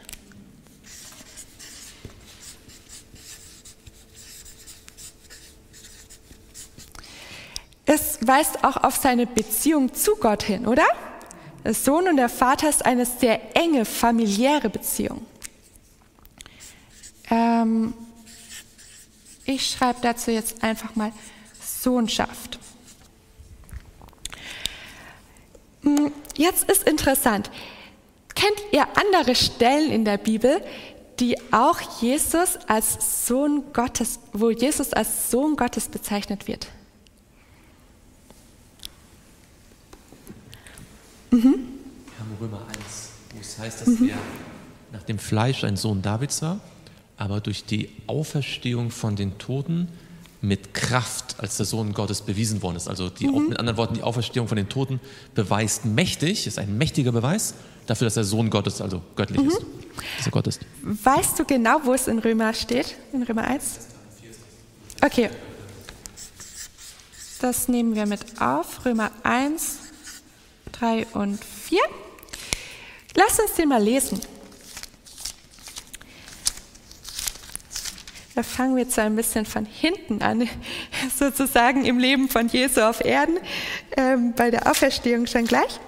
Es 7.87 8.19
weist 8.26 8.64
auch 8.64 8.76
auf 8.76 8.97
seine 8.97 9.26
Beziehung 9.26 9.95
zu 9.95 10.16
Gott 10.16 10.43
hin, 10.43 10.66
oder? 10.66 10.85
Der 11.64 11.73
Sohn 11.73 12.09
und 12.09 12.16
der 12.16 12.28
Vater 12.28 12.69
ist 12.69 12.85
eine 12.85 13.07
sehr 13.07 13.57
enge 13.57 13.85
familiäre 13.85 14.69
Beziehung. 14.69 15.25
Ähm, 17.31 17.95
ich 19.45 19.71
schreibe 19.71 20.00
dazu 20.02 20.33
jetzt 20.33 20.62
einfach 20.62 20.97
mal 20.97 21.12
Sohnschaft. 21.61 22.59
Hm, 25.83 26.12
jetzt 26.37 26.69
ist 26.69 26.83
interessant. 26.83 27.50
Kennt 28.35 28.61
ihr 28.73 28.87
andere 28.97 29.37
Stellen 29.37 29.90
in 29.90 30.05
der 30.05 30.19
Bibel, 30.19 30.61
die 31.21 31.37
auch 31.52 31.81
Jesus 32.00 32.59
als 32.66 33.26
Sohn 33.26 33.73
Gottes, 33.73 34.19
wo 34.33 34.50
Jesus 34.50 34.93
als 34.93 35.31
Sohn 35.31 35.57
Gottes 35.57 35.88
bezeichnet 35.88 36.49
wird? 36.49 36.66
Mhm. 41.37 41.43
Wir 41.43 42.19
haben 42.19 42.37
Römer 42.40 42.62
1, 42.69 42.78
wo 43.35 43.40
es 43.40 43.59
heißt, 43.59 43.83
dass 43.83 43.88
mhm. 43.88 44.09
er 44.11 44.16
nach 44.93 45.02
dem 45.02 45.19
Fleisch 45.19 45.64
ein 45.64 45.76
Sohn 45.76 46.02
Davids 46.02 46.40
war, 46.43 46.61
aber 47.16 47.40
durch 47.40 47.64
die 47.64 47.90
Auferstehung 48.07 48.90
von 48.90 49.16
den 49.16 49.38
Toten 49.38 49.88
mit 50.40 50.75
Kraft 50.75 51.37
als 51.38 51.57
der 51.57 51.66
Sohn 51.66 51.93
Gottes 51.93 52.23
bewiesen 52.23 52.62
worden 52.62 52.76
ist. 52.76 52.88
Also 52.88 53.09
die, 53.11 53.26
mhm. 53.26 53.49
mit 53.49 53.59
anderen 53.59 53.76
Worten, 53.76 53.95
die 53.95 54.02
Auferstehung 54.02 54.49
von 54.49 54.57
den 54.57 54.69
Toten 54.69 55.00
beweist 55.35 55.85
mächtig, 55.85 56.47
ist 56.47 56.59
ein 56.59 56.78
mächtiger 56.78 57.12
Beweis 57.12 57.55
dafür, 57.87 58.07
dass 58.07 58.14
der 58.14 58.25
Sohn 58.25 58.50
Gottes, 58.50 58.81
also 58.81 59.02
göttlich 59.16 59.43
mhm. 59.43 59.49
ist, 59.49 59.61
dass 60.19 60.26
er 60.26 60.33
Gott 60.33 60.47
ist. 60.47 60.61
Weißt 60.83 61.38
du 61.38 61.45
genau, 61.45 61.81
wo 61.85 61.95
es 61.95 62.09
in 62.09 62.19
Römer 62.19 62.55
steht? 62.55 62.97
In 63.12 63.23
Römer 63.23 63.45
1? 63.45 63.78
Okay. 65.02 65.31
Das 67.40 67.69
nehmen 67.69 67.95
wir 67.95 68.07
mit 68.07 68.40
auf. 68.40 68.85
Römer 68.85 69.11
1, 69.23 69.78
3 70.78 71.06
und 71.14 71.42
4. 71.45 71.78
Lass 73.14 73.40
uns 73.40 73.54
den 73.54 73.68
mal 73.68 73.83
lesen. 73.83 74.21
Da 78.35 78.42
fangen 78.42 78.76
wir 78.76 78.83
jetzt 78.83 78.99
ein 78.99 79.16
bisschen 79.16 79.47
von 79.47 79.64
hinten 79.64 80.21
an, 80.21 80.47
sozusagen 81.18 81.87
im 81.87 81.99
Leben 81.99 82.28
von 82.28 82.49
Jesu 82.49 82.83
auf 82.83 83.02
Erden, 83.02 83.38
ähm, 83.97 84.35
bei 84.37 84.50
der 84.50 84.71
Auferstehung 84.71 85.26
schon 85.26 85.47
gleich. 85.47 85.80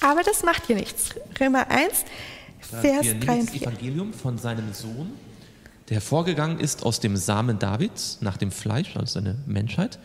Aber 0.00 0.22
das 0.24 0.42
macht 0.42 0.66
hier 0.66 0.76
nichts. 0.76 1.10
Römer 1.40 1.70
1, 1.70 2.04
Vers 2.58 3.06
3 3.20 3.32
und 3.38 3.50
4. 3.50 3.60
Das 3.60 3.74
Evangelium 3.74 4.12
von 4.12 4.36
seinem 4.38 4.72
Sohn, 4.72 5.12
der 5.88 5.96
hervorgegangen 5.96 6.58
ist 6.58 6.82
aus 6.82 6.98
dem 6.98 7.16
Samen 7.16 7.60
Davids, 7.60 8.18
nach 8.20 8.36
dem 8.36 8.50
Fleisch, 8.50 8.96
also 8.96 9.20
seine 9.20 9.36
Menschheit, 9.46 10.00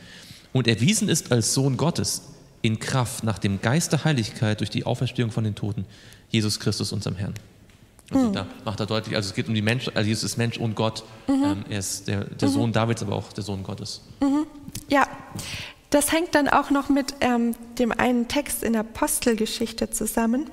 und 0.53 0.67
erwiesen 0.67 1.10
ist 1.10 1.31
als 1.31 1.55
Sohn 1.55 1.77
Gottes 1.77 2.22
in 2.62 2.80
Kraft 2.80 3.24
nach 3.24 3.39
dem 3.39 3.62
Geist 3.62 3.92
der 3.92 4.04
Heiligkeit 4.04 4.60
durch 4.60 4.70
die 4.70 4.86
Auferstehung 4.86 5.32
von 5.32 5.44
den 5.44 5.56
Toten, 5.56 5.86
Jesus 6.30 6.60
Christus, 6.60 6.92
unserem 6.92 7.16
Herrn. 7.16 7.34
Also 8.12 8.28
mhm. 8.28 8.34
da 8.34 8.48
macht 8.66 8.80
er 8.80 8.86
deutlich, 8.86 9.16
also 9.16 9.30
es 9.30 9.36
geht 9.36 9.48
um 9.48 9.54
die 9.54 9.62
Mensch, 9.62 9.89
also 9.94 10.08
Jesus 10.08 10.24
ist 10.24 10.38
Mensch 10.38 10.58
und 10.58 10.75
Gott. 10.75 11.04
Mhm. 11.28 11.44
Ähm, 11.44 11.66
er 11.70 11.80
ist 11.80 12.08
der, 12.08 12.24
der 12.25 12.50
mhm. 12.50 12.54
Sohn 12.54 12.74
Davids, 12.74 13.01
aber 13.01 13.16
auch 13.16 13.32
der 13.34 13.44
Sohn 13.44 13.63
Gottes. 13.63 14.01
Mhm. 14.20 14.48
Ja, 14.89 15.08
das 15.89 16.12
hängt 16.12 16.36
dann 16.36 16.48
auch 16.48 16.70
noch 16.70 16.89
mit 16.89 17.16
ähm, 17.22 17.56
dem 17.78 17.92
einen 17.92 18.28
Text 18.28 18.63
in 18.63 18.74
der 18.74 18.82
Apostelgeschichte 18.82 19.89
zusammen. 19.92 20.50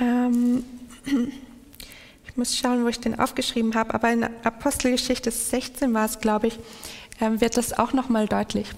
Ähm, 0.00 0.64
ich 2.26 2.36
muss 2.36 2.56
schauen, 2.56 2.84
wo 2.84 2.88
ich 2.88 3.00
den 3.00 3.18
aufgeschrieben 3.18 3.74
habe, 3.74 3.94
aber 3.94 4.10
in 4.12 4.24
Apostelgeschichte 4.24 5.30
16 5.30 5.92
war 5.94 6.06
es, 6.06 6.18
glaube 6.18 6.48
ich, 6.48 6.58
ähm, 7.20 7.40
wird 7.40 7.56
das 7.56 7.72
auch 7.72 7.92
noch 7.92 8.08
mal 8.08 8.26
deutlich. 8.26 8.68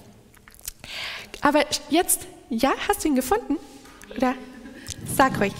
Aber 1.41 1.63
jetzt, 1.89 2.21
ja, 2.49 2.71
hast 2.87 3.03
du 3.03 3.09
ihn 3.09 3.15
gefunden? 3.15 3.57
Oder 4.15 4.33
sag 5.15 5.39
ruhig. 5.39 5.53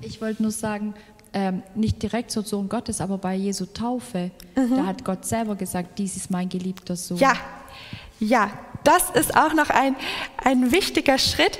Ich 0.00 0.20
wollte 0.20 0.42
nur 0.42 0.50
sagen, 0.50 0.94
ähm, 1.32 1.62
nicht 1.74 2.02
direkt 2.02 2.30
so 2.30 2.42
Sohn 2.42 2.68
Gottes, 2.68 3.00
aber 3.00 3.18
bei 3.18 3.34
Jesu 3.34 3.66
Taufe, 3.66 4.30
mhm. 4.54 4.76
da 4.76 4.86
hat 4.86 5.04
Gott 5.04 5.24
selber 5.24 5.54
gesagt, 5.54 5.98
dies 5.98 6.16
ist 6.16 6.30
mein 6.30 6.48
geliebter 6.48 6.96
Sohn. 6.96 7.18
Ja, 7.18 7.34
ja, 8.20 8.50
das 8.84 9.10
ist 9.10 9.36
auch 9.36 9.54
noch 9.54 9.70
ein, 9.70 9.96
ein 10.36 10.72
wichtiger 10.72 11.18
Schritt. 11.18 11.58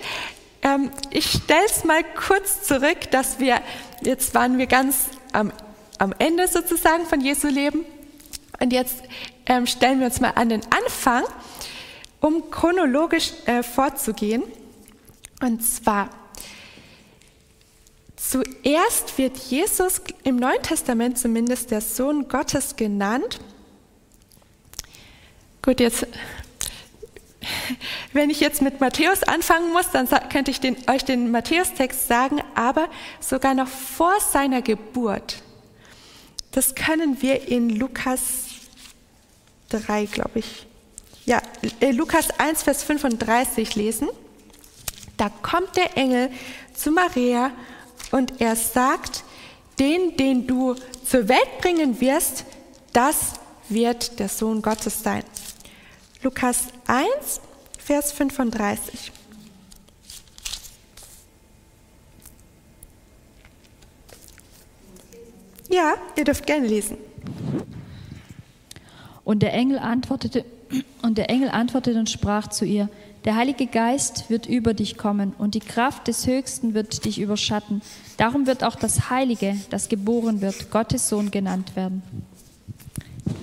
Ähm, 0.63 0.91
ich 1.11 1.31
stelle 1.31 1.65
es 1.67 1.85
mal 1.85 2.03
kurz 2.27 2.63
zurück, 2.63 3.11
dass 3.11 3.41
wir, 3.41 3.61
jetzt 4.03 4.35
waren 4.35 4.59
wir 4.59 4.67
ganz 4.67 5.07
am, 5.33 5.53
am 5.99 6.15
Ende 6.19 6.47
sozusagen 6.49 7.07
von 7.07 7.21
Jesu 7.21 7.49
Leben 7.49 7.85
und 8.61 8.73
jetzt 8.73 9.03
ähm, 9.47 9.67
stellen 9.67 9.99
wir 9.99 10.07
uns 10.07 10.21
mal 10.21 10.33
an 10.37 10.51
den 10.51 10.61
Anfang, 10.71 11.25
um 12.23 12.51
chronologisch 12.51 13.33
äh, 13.45 13.63
vorzugehen. 13.63 14.43
Und 15.43 15.63
zwar 15.63 16.09
Zuerst 18.33 19.19
wird 19.19 19.37
Jesus 19.37 20.01
im 20.23 20.37
Neuen 20.37 20.63
Testament 20.63 21.19
zumindest 21.19 21.71
der 21.71 21.81
Sohn 21.81 22.29
Gottes 22.29 22.77
genannt. 22.77 23.41
Gut, 25.61 25.81
jetzt, 25.81 26.07
wenn 28.13 28.31
ich 28.31 28.41
jetzt 28.41 28.63
mit 28.63 28.81
Matthäus 28.81 29.25
anfangen 29.25 29.73
muss, 29.73 29.91
dann 29.91 30.09
könnte 30.31 30.51
ich 30.53 30.61
den, 30.61 30.77
euch 30.89 31.05
den 31.05 31.31
Matthäus-Text 31.33 32.07
sagen, 32.07 32.41
aber 32.55 32.89
sogar 33.21 33.55
noch 33.55 33.69
vor 33.69 34.15
seiner 34.21 34.63
Geburt. 34.63 35.43
Das 36.53 36.75
können 36.75 37.21
wir 37.21 37.49
in 37.49 37.71
Lukas 37.71 38.45
3, 39.71 40.07
glaube 40.07 40.39
ich. 40.39 40.67
Ja, 41.25 41.41
äh, 41.81 41.93
Lukas 41.93 42.31
1, 42.39 42.65
Vers 42.65 42.83
35 42.83 43.77
lesen. 43.77 44.09
da 45.17 45.29
kommt 45.29 45.77
der 45.77 45.97
Engel 45.97 46.31
zu 46.75 46.91
Maria 46.91 47.53
und 48.11 48.41
er 48.41 48.57
sagt, 48.57 49.23
den, 49.79 50.17
den 50.17 50.47
du 50.47 50.75
zur 51.05 51.29
Welt 51.29 51.59
bringen 51.61 52.01
wirst, 52.01 52.45
das 52.93 53.35
wird 53.69 54.19
der 54.19 54.29
Sohn 54.29 54.63
Gottes 54.63 55.03
sein. 55.03 55.23
Lukas 56.23 56.65
1, 56.87 57.41
Vers 57.79 58.13
35. 58.13 59.13
Ja, 65.69 65.95
ihr 66.17 66.25
dürft 66.25 66.47
gerne 66.47 66.67
lesen. 66.67 66.99
Und 69.25 69.41
der 69.41 69.53
Engel 69.53 69.79
antwortete 69.79 70.45
und 71.03 71.19
der 71.19 71.31
Engel 71.31 71.49
antwortete 71.49 71.99
und 71.99 72.11
sprach 72.11 72.49
zu 72.49 72.65
ihr: 72.65 72.89
Der 73.25 73.37
Heilige 73.37 73.67
Geist 73.67 74.31
wird 74.31 74.47
über 74.47 74.75
dich 74.75 74.97
kommen 74.97 75.35
und 75.39 75.55
die 75.55 75.61
Kraft 75.61 76.09
des 76.09 76.27
Höchsten 76.27 76.75
wird 76.75 77.05
dich 77.05 77.21
überschatten. 77.21 77.83
Darum 78.17 78.47
wird 78.47 78.65
auch 78.65 78.77
das 78.77 79.11
Heilige, 79.11 79.57
das 79.71 79.89
geboren 79.89 80.41
wird, 80.41 80.71
Gottes 80.71 81.09
Sohn 81.09 81.31
genannt 81.31 81.77
werden. 81.77 82.03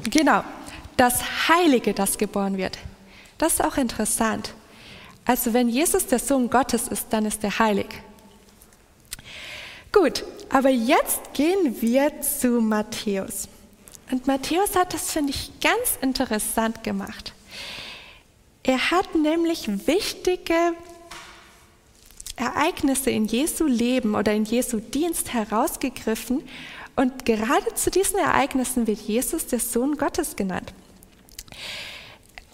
Genau, 0.09 0.43
das 0.97 1.49
Heilige, 1.49 1.93
das 1.93 2.17
geboren 2.17 2.57
wird. 2.57 2.77
Das 3.37 3.53
ist 3.53 3.63
auch 3.63 3.77
interessant. 3.77 4.53
Also 5.25 5.53
wenn 5.53 5.69
Jesus 5.69 6.07
der 6.07 6.19
Sohn 6.19 6.49
Gottes 6.49 6.87
ist, 6.87 7.07
dann 7.11 7.25
ist 7.25 7.43
er 7.43 7.59
heilig. 7.59 7.87
Gut, 9.91 10.23
aber 10.49 10.69
jetzt 10.69 11.33
gehen 11.33 11.75
wir 11.81 12.21
zu 12.21 12.61
Matthäus. 12.61 13.47
Und 14.11 14.27
Matthäus 14.27 14.75
hat 14.75 14.93
das, 14.93 15.11
finde 15.11 15.31
ich, 15.31 15.51
ganz 15.61 15.97
interessant 16.01 16.83
gemacht. 16.83 17.33
Er 18.63 18.91
hat 18.91 19.15
nämlich 19.15 19.67
wichtige 19.87 20.73
Ereignisse 22.35 23.09
in 23.11 23.25
Jesu 23.25 23.65
Leben 23.65 24.15
oder 24.15 24.33
in 24.33 24.45
Jesu 24.45 24.79
Dienst 24.79 25.33
herausgegriffen 25.33 26.43
und 26.95 27.25
gerade 27.25 27.73
zu 27.75 27.91
diesen 27.91 28.19
Ereignissen 28.19 28.87
wird 28.87 28.99
Jesus 28.99 29.47
der 29.47 29.59
Sohn 29.59 29.95
Gottes 29.95 30.35
genannt. 30.35 30.73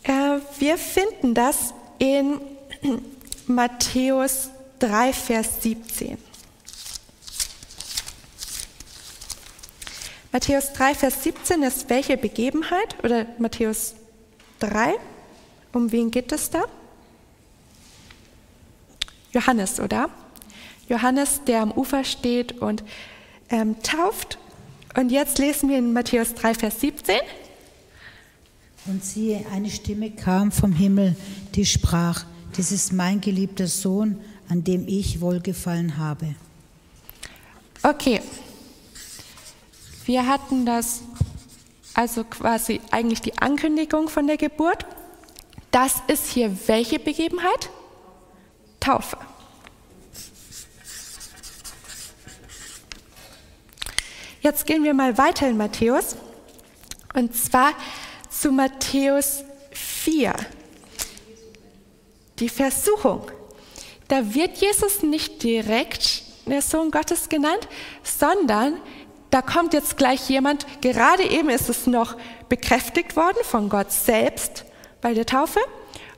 Äh, 0.03 0.39
wir 0.59 0.77
finden 0.77 1.33
das 1.33 1.73
in 1.97 2.39
Matthäus 3.47 4.49
3, 4.79 5.13
Vers 5.13 5.63
17. 5.63 6.17
Matthäus 10.35 10.73
3, 10.73 10.95
Vers 10.95 11.23
17 11.23 11.63
ist 11.63 11.89
welche 11.89 12.17
Begebenheit? 12.17 13.01
Oder 13.05 13.25
Matthäus 13.39 13.95
3? 14.59 14.95
Um 15.71 15.93
wen 15.93 16.11
geht 16.11 16.29
es 16.33 16.49
da? 16.49 16.65
Johannes, 19.31 19.79
oder? 19.79 20.09
Johannes, 20.89 21.39
der 21.47 21.61
am 21.61 21.71
Ufer 21.71 22.03
steht 22.03 22.61
und 22.61 22.83
ähm, 23.49 23.81
tauft. 23.81 24.37
Und 24.97 25.09
jetzt 25.09 25.37
lesen 25.37 25.69
wir 25.69 25.77
in 25.77 25.93
Matthäus 25.93 26.33
3, 26.33 26.53
Vers 26.53 26.81
17. 26.81 27.15
Und 28.87 29.05
siehe, 29.05 29.45
eine 29.53 29.69
Stimme 29.69 30.11
kam 30.11 30.51
vom 30.51 30.73
Himmel, 30.73 31.15
die 31.53 31.65
sprach, 31.65 32.25
dies 32.57 32.73
ist 32.73 32.91
mein 32.91 33.21
geliebter 33.21 33.67
Sohn, 33.67 34.19
an 34.49 34.65
dem 34.65 34.85
ich 34.85 35.21
wohlgefallen 35.21 35.97
habe. 35.97 36.35
Okay, 37.83 38.19
wir 40.05 40.27
hatten 40.27 40.65
das, 40.65 41.01
also 41.93 42.23
quasi 42.23 42.79
eigentlich 42.91 43.21
die 43.21 43.37
Ankündigung 43.39 44.07
von 44.09 44.27
der 44.27 44.37
Geburt. 44.37 44.85
Das 45.71 45.95
ist 46.07 46.29
hier 46.29 46.55
welche 46.67 46.99
Begebenheit? 46.99 47.69
Taufe. 48.79 49.17
Jetzt 54.41 54.67
gehen 54.67 54.83
wir 54.83 54.93
mal 54.93 55.17
weiter 55.17 55.47
in 55.47 55.57
Matthäus. 55.57 56.15
Und 57.15 57.35
zwar 57.35 57.73
zu 58.29 58.51
Matthäus 58.51 59.43
4. 59.71 60.33
Die 62.37 62.49
Versuchung. 62.49 63.31
Da 64.07 64.35
wird 64.35 64.57
Jesus 64.57 65.01
nicht 65.01 65.41
direkt 65.41 66.23
der 66.45 66.61
Sohn 66.61 66.91
Gottes 66.91 67.27
genannt, 67.27 67.67
sondern 68.03 68.79
da 69.35 69.41
kommt 69.41 69.73
jetzt 69.73 69.97
gleich 69.97 70.29
jemand, 70.29 70.65
gerade 70.79 71.23
eben 71.23 71.49
ist 71.49 71.67
es 71.67 71.87
noch 71.87 72.15
bekräftigt 72.47 73.17
worden 73.17 73.43
von 73.43 73.67
Gott 73.67 73.91
selbst 73.91 74.63
bei 75.01 75.13
der 75.13 75.25
Taufe. 75.25 75.59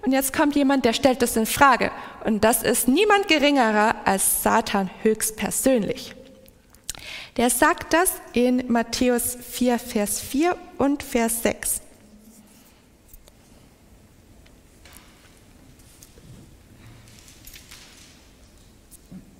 Und 0.06 0.12
jetzt 0.12 0.34
kommt 0.34 0.56
jemand, 0.56 0.86
der 0.86 0.94
stellt 0.94 1.24
das 1.24 1.36
in 1.36 1.48
Frage. 1.48 1.90
Und 2.26 2.44
das 2.44 2.62
ist 2.62 2.88
niemand 2.88 3.28
geringerer 3.28 3.96
als 4.06 4.44
Satan 4.44 4.92
höchstpersönlich. 5.02 6.14
Der 7.38 7.50
sagt 7.50 7.92
das 7.92 8.14
in 8.34 8.72
Matthäus 8.72 9.36
4, 9.50 9.80
Vers 9.80 10.22
4 10.22 10.56
und 10.78 11.02
Vers 11.02 11.42
6. 11.42 11.82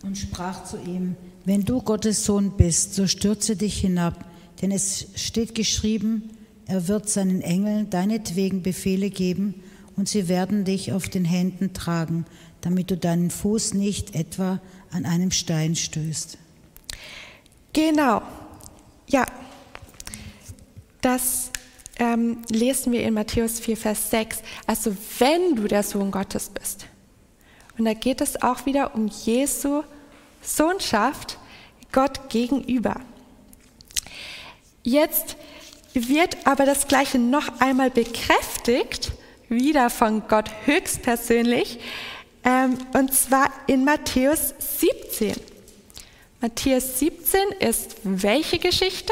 Und 0.08 0.18
sprach 0.18 0.64
zu 0.64 0.78
ihm, 0.78 1.18
wenn 1.44 1.66
du 1.66 1.82
Gottes 1.82 2.24
Sohn 2.24 2.52
bist, 2.52 2.96
so 2.96 3.08
stürze 3.08 3.58
dich 3.58 3.78
hinab, 3.78 4.24
denn 4.62 4.72
es 4.72 5.08
steht 5.16 5.54
geschrieben, 5.54 6.30
er 6.66 6.88
wird 6.88 7.10
seinen 7.10 7.42
Engeln 7.42 7.90
deinetwegen 7.90 8.64
Befehle 8.64 9.10
geben 9.10 9.56
und 9.98 10.08
sie 10.08 10.30
werden 10.30 10.64
dich 10.64 10.94
auf 10.94 11.10
den 11.10 11.26
Händen 11.26 11.74
tragen, 11.74 12.26
damit 12.62 12.90
du 12.90 12.96
deinen 12.96 13.30
Fuß 13.30 13.74
nicht 13.74 14.16
etwa 14.16 14.62
an 14.92 15.06
einem 15.06 15.32
Stein 15.32 15.76
stößt. 15.76 16.38
Genau, 17.74 18.22
ja, 19.10 19.26
das 21.02 21.52
ähm, 22.00 22.38
lesen 22.50 22.94
wir 22.94 23.04
in 23.04 23.14
Matthäus 23.14 23.60
4, 23.60 23.76
Vers 23.76 24.10
6. 24.10 24.42
Also 24.68 24.96
wenn 25.20 25.58
du 25.58 25.68
der 25.68 25.84
Sohn 25.84 26.12
Gottes 26.12 26.48
bist. 26.48 26.86
Und 27.78 27.84
da 27.84 27.94
geht 27.94 28.22
es 28.22 28.42
auch 28.42 28.66
wieder 28.66 28.96
um 28.96 29.08
Jesu 29.08 29.84
Sohnschaft 30.48 31.38
Gott 31.92 32.30
gegenüber. 32.30 33.02
Jetzt 34.84 35.36
wird 35.94 36.38
aber 36.46 36.66
das 36.66 36.88
Gleiche 36.88 37.20
noch 37.20 37.60
einmal 37.60 37.90
bekräftigt, 37.90 39.12
wieder 39.50 39.90
von 39.90 40.28
Gott 40.28 40.50
höchstpersönlich, 40.66 41.80
ähm, 42.44 42.78
und 42.94 43.14
zwar 43.14 43.52
in 43.68 43.84
Matthäus 43.84 44.54
17. 44.80 45.36
Matthäus 46.40 47.00
17 47.00 47.42
ist 47.60 47.96
welche 48.04 48.60
Geschichte? 48.60 49.12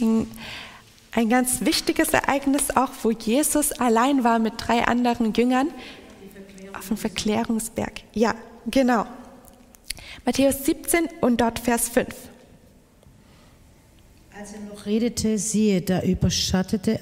Ein, 0.00 0.30
ein 1.12 1.28
ganz 1.28 1.60
wichtiges 1.60 2.08
Ereignis 2.08 2.74
auch, 2.74 2.90
wo 3.02 3.10
Jesus 3.10 3.72
allein 3.72 4.24
war 4.24 4.38
mit 4.38 4.54
drei 4.56 4.84
anderen 4.86 5.34
Jüngern 5.34 5.68
auf 6.76 6.88
dem 6.88 6.96
Verklärungsberg. 6.96 8.02
Ja, 8.12 8.34
genau. 8.70 9.06
Matthäus 10.24 10.64
17 10.64 11.08
und 11.20 11.40
dort 11.40 11.58
Vers 11.58 11.88
5. 11.88 12.14
Als 14.38 14.52
er 14.52 14.60
noch 14.60 14.86
redete, 14.86 15.38
siehe, 15.38 15.82
da 15.82 16.02
überschattete 16.02 17.00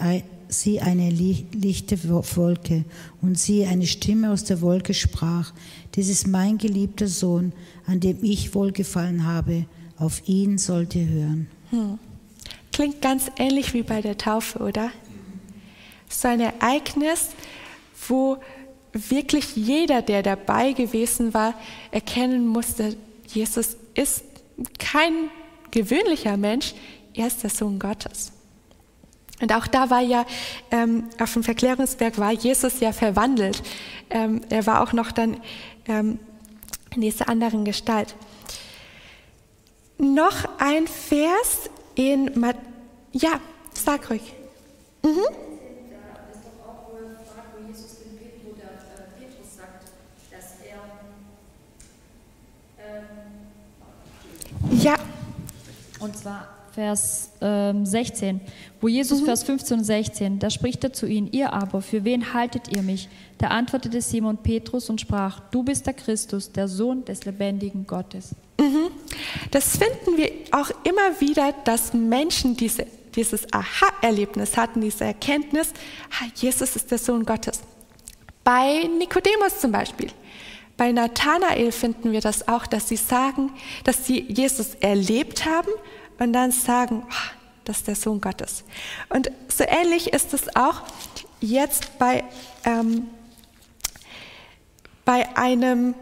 sie 0.48 0.80
eine 0.80 1.10
lichte 1.10 1.98
Wolke 2.08 2.84
und 3.20 3.38
siehe, 3.38 3.68
eine 3.68 3.86
Stimme 3.86 4.32
aus 4.32 4.44
der 4.44 4.60
Wolke 4.60 4.94
sprach, 4.94 5.52
dies 5.94 6.08
ist 6.08 6.26
mein 6.26 6.58
geliebter 6.58 7.06
Sohn, 7.06 7.52
an 7.86 8.00
dem 8.00 8.22
ich 8.22 8.54
wohlgefallen 8.54 9.26
habe, 9.26 9.66
auf 9.98 10.26
ihn 10.26 10.58
sollt 10.58 10.94
ihr 10.94 11.06
hören. 11.06 11.48
Hm. 11.70 11.98
Klingt 12.72 13.02
ganz 13.02 13.30
ähnlich 13.38 13.74
wie 13.74 13.82
bei 13.82 14.00
der 14.00 14.16
Taufe, 14.16 14.60
oder? 14.60 14.90
So 16.08 16.28
ein 16.28 16.40
Ereignis, 16.40 17.28
wo 18.08 18.38
wirklich 18.92 19.56
jeder, 19.56 20.02
der 20.02 20.22
dabei 20.22 20.72
gewesen 20.72 21.34
war, 21.34 21.54
erkennen 21.90 22.46
musste, 22.46 22.96
Jesus 23.26 23.76
ist 23.94 24.24
kein 24.78 25.30
gewöhnlicher 25.70 26.36
Mensch, 26.36 26.74
er 27.14 27.26
ist 27.26 27.42
der 27.42 27.50
Sohn 27.50 27.78
Gottes. 27.78 28.32
Und 29.40 29.52
auch 29.52 29.66
da 29.66 29.90
war 29.90 30.00
ja, 30.00 30.26
ähm, 30.70 31.04
auf 31.20 31.32
dem 31.32 31.44
Verklärungsberg 31.44 32.18
war 32.18 32.32
Jesus 32.32 32.80
ja 32.80 32.92
verwandelt. 32.92 33.62
Ähm, 34.10 34.40
er 34.48 34.66
war 34.66 34.82
auch 34.82 34.92
noch 34.92 35.12
dann 35.12 35.40
ähm, 35.86 36.18
in 36.94 37.02
dieser 37.02 37.28
anderen 37.28 37.64
Gestalt. 37.64 38.16
Noch 39.98 40.48
ein 40.58 40.86
Vers 40.86 41.70
in, 41.94 42.38
Mat 42.38 42.56
ja, 43.12 43.40
sag 43.74 44.10
ruhig. 44.10 44.34
Mhm. 45.02 45.47
Ja. 54.70 54.94
Und 56.00 56.16
zwar 56.16 56.48
Vers 56.72 57.30
ähm, 57.40 57.84
16, 57.84 58.40
wo 58.80 58.86
Jesus 58.86 59.20
Vers 59.22 59.42
15 59.42 59.78
und 59.78 59.84
16, 59.84 60.38
da 60.38 60.48
spricht 60.48 60.84
er 60.84 60.92
zu 60.92 61.06
ihnen, 61.06 61.28
ihr 61.32 61.52
aber, 61.52 61.82
für 61.82 62.04
wen 62.04 62.32
haltet 62.32 62.68
ihr 62.68 62.82
mich? 62.82 63.08
Da 63.38 63.48
antwortete 63.48 64.00
Simon 64.00 64.36
Petrus 64.36 64.88
und 64.88 65.00
sprach, 65.00 65.40
du 65.50 65.64
bist 65.64 65.86
der 65.86 65.94
Christus, 65.94 66.52
der 66.52 66.68
Sohn 66.68 67.04
des 67.04 67.24
lebendigen 67.24 67.84
Gottes. 67.84 68.34
Das 69.50 69.76
finden 69.76 70.16
wir 70.16 70.30
auch 70.52 70.70
immer 70.84 71.20
wieder, 71.20 71.52
dass 71.64 71.92
Menschen 71.94 72.56
diese, 72.56 72.86
dieses 73.14 73.52
Aha-Erlebnis 73.52 74.56
hatten, 74.56 74.80
diese 74.80 75.04
Erkenntnis, 75.04 75.72
Jesus 76.36 76.76
ist 76.76 76.90
der 76.90 76.98
Sohn 76.98 77.24
Gottes. 77.24 77.60
Bei 78.44 78.88
Nikodemus 78.98 79.60
zum 79.60 79.72
Beispiel. 79.72 80.10
Bei 80.78 80.92
Nathanael 80.92 81.72
finden 81.72 82.12
wir 82.12 82.20
das 82.20 82.46
auch, 82.46 82.64
dass 82.66 82.88
sie 82.88 82.96
sagen, 82.96 83.50
dass 83.82 84.06
sie 84.06 84.20
Jesus 84.20 84.76
erlebt 84.76 85.44
haben 85.44 85.72
und 86.20 86.32
dann 86.32 86.52
sagen, 86.52 87.04
ah, 87.10 87.34
das 87.64 87.78
ist 87.78 87.88
der 87.88 87.96
Sohn 87.96 88.20
Gottes. 88.20 88.64
Und 89.08 89.30
so 89.48 89.64
ähnlich 89.64 90.12
ist 90.12 90.32
es 90.32 90.54
auch 90.54 90.82
jetzt 91.40 91.98
bei, 91.98 92.22
ähm, 92.64 93.08
bei 95.04 95.36
einem 95.36 95.94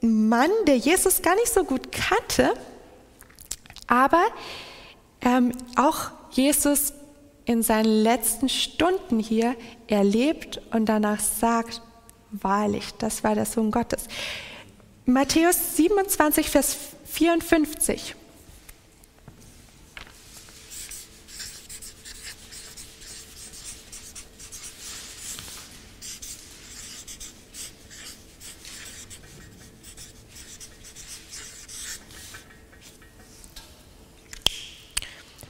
Mann, 0.00 0.50
der 0.66 0.78
Jesus 0.78 1.20
gar 1.20 1.34
nicht 1.34 1.52
so 1.52 1.62
gut 1.62 1.92
kannte, 1.92 2.54
aber 3.86 4.24
ähm, 5.20 5.52
auch 5.76 6.10
Jesus 6.30 6.94
in 7.44 7.62
seinen 7.62 8.02
letzten 8.02 8.48
Stunden 8.48 9.18
hier 9.18 9.54
erlebt 9.86 10.62
und 10.72 10.86
danach 10.86 11.20
sagt, 11.20 11.82
wahrlich, 12.42 12.92
das 12.98 13.24
war 13.24 13.34
der 13.34 13.46
Sohn 13.46 13.70
Gottes. 13.70 14.06
Matthäus 15.06 15.76
27, 15.76 16.48
Vers 16.48 16.76
54. 17.06 18.14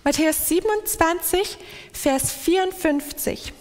Matthäus 0.05 0.49
27, 0.49 1.57
Vers 1.95 2.31
54. 2.31 3.55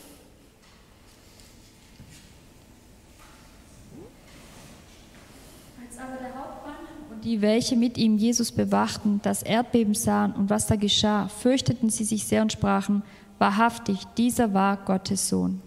Als 5.80 5.98
aber 5.98 6.18
der 6.18 6.36
Hauptmann 6.36 6.76
und 7.10 7.13
die, 7.24 7.42
welche 7.42 7.76
mit 7.76 7.98
ihm 7.98 8.18
Jesus 8.18 8.52
bewachten, 8.52 9.20
das 9.24 9.44
Erdbeben 9.44 9.96
sahen 9.96 10.34
und 10.34 10.50
was 10.50 10.68
da 10.68 10.76
geschah, 10.76 11.28
fürchteten 11.28 11.90
sie 11.90 12.04
sich 12.04 12.26
sehr 12.26 12.42
und 12.42 12.52
sprachen, 12.52 13.04
wahrhaftig, 13.40 14.00
dieser 14.18 14.54
war 14.54 14.78
Gottes 14.78 15.30
Sohn. 15.30 15.62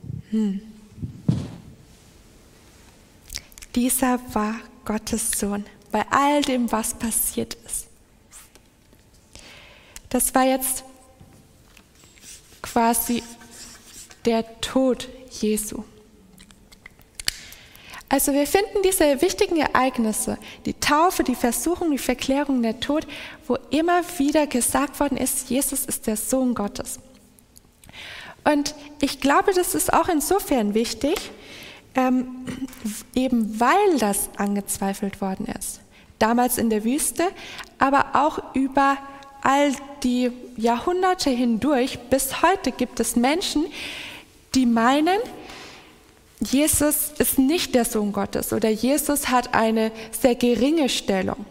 Dieser 3.75 4.19
war 4.33 4.55
Gottes 4.85 5.31
Sohn 5.33 5.65
bei 5.91 6.05
all 6.11 6.43
dem, 6.43 6.71
was 6.73 6.95
passiert 6.95 7.55
ist. 7.67 7.87
Das 10.09 10.35
war 10.35 10.45
jetzt 10.45 10.85
quasi 12.63 13.23
der 14.25 14.61
Tod 14.61 15.09
Jesu. 15.41 15.85
Also 18.09 18.33
wir 18.33 18.47
finden 18.47 18.83
diese 18.85 19.21
wichtigen 19.21 19.57
Ereignisse, 19.57 20.39
die 20.65 20.75
Taufe, 20.75 21.25
die 21.25 21.35
Versuchung, 21.35 21.91
die 21.91 21.99
Verklärung, 21.99 22.63
der 22.63 22.79
Tod, 22.79 23.07
wo 23.49 23.57
immer 23.71 24.03
wieder 24.19 24.47
gesagt 24.47 25.01
worden 25.01 25.19
ist, 25.19 25.51
Jesus 25.51 25.85
ist 25.85 26.07
der 26.07 26.17
Sohn 26.17 26.55
Gottes. 26.55 27.01
Und 28.45 28.77
ich 29.01 29.21
glaube, 29.21 29.53
das 29.53 29.75
ist 29.75 29.93
auch 29.93 30.09
insofern 30.09 30.75
wichtig, 30.75 31.17
ähm, 31.97 32.47
eben 33.15 33.59
weil 33.59 33.99
das 33.99 34.31
angezweifelt 34.37 35.21
worden 35.21 35.47
ist. 35.59 35.81
Damals 36.21 36.59
in 36.59 36.71
der 36.71 36.85
Wüste, 36.85 37.25
aber 37.79 38.07
auch 38.15 38.55
über 38.55 38.99
all 39.43 39.73
die 40.03 40.31
Jahrhunderte 40.57 41.31
hindurch, 41.31 41.99
bis 42.11 42.43
heute 42.43 42.71
gibt 42.71 43.01
es 43.01 43.17
Menschen, 43.17 43.67
die 44.55 44.67
meinen, 44.67 45.19
Jesus 46.41 47.13
ist 47.19 47.39
nicht 47.39 47.75
der 47.75 47.85
Sohn 47.85 48.13
Gottes 48.13 48.53
oder 48.53 48.69
Jesus 48.69 49.29
hat 49.29 49.55
eine 49.55 49.91
sehr 50.19 50.35
geringe 50.35 50.89
Stellung. 50.89 51.47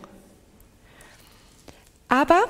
Aber 2.08 2.43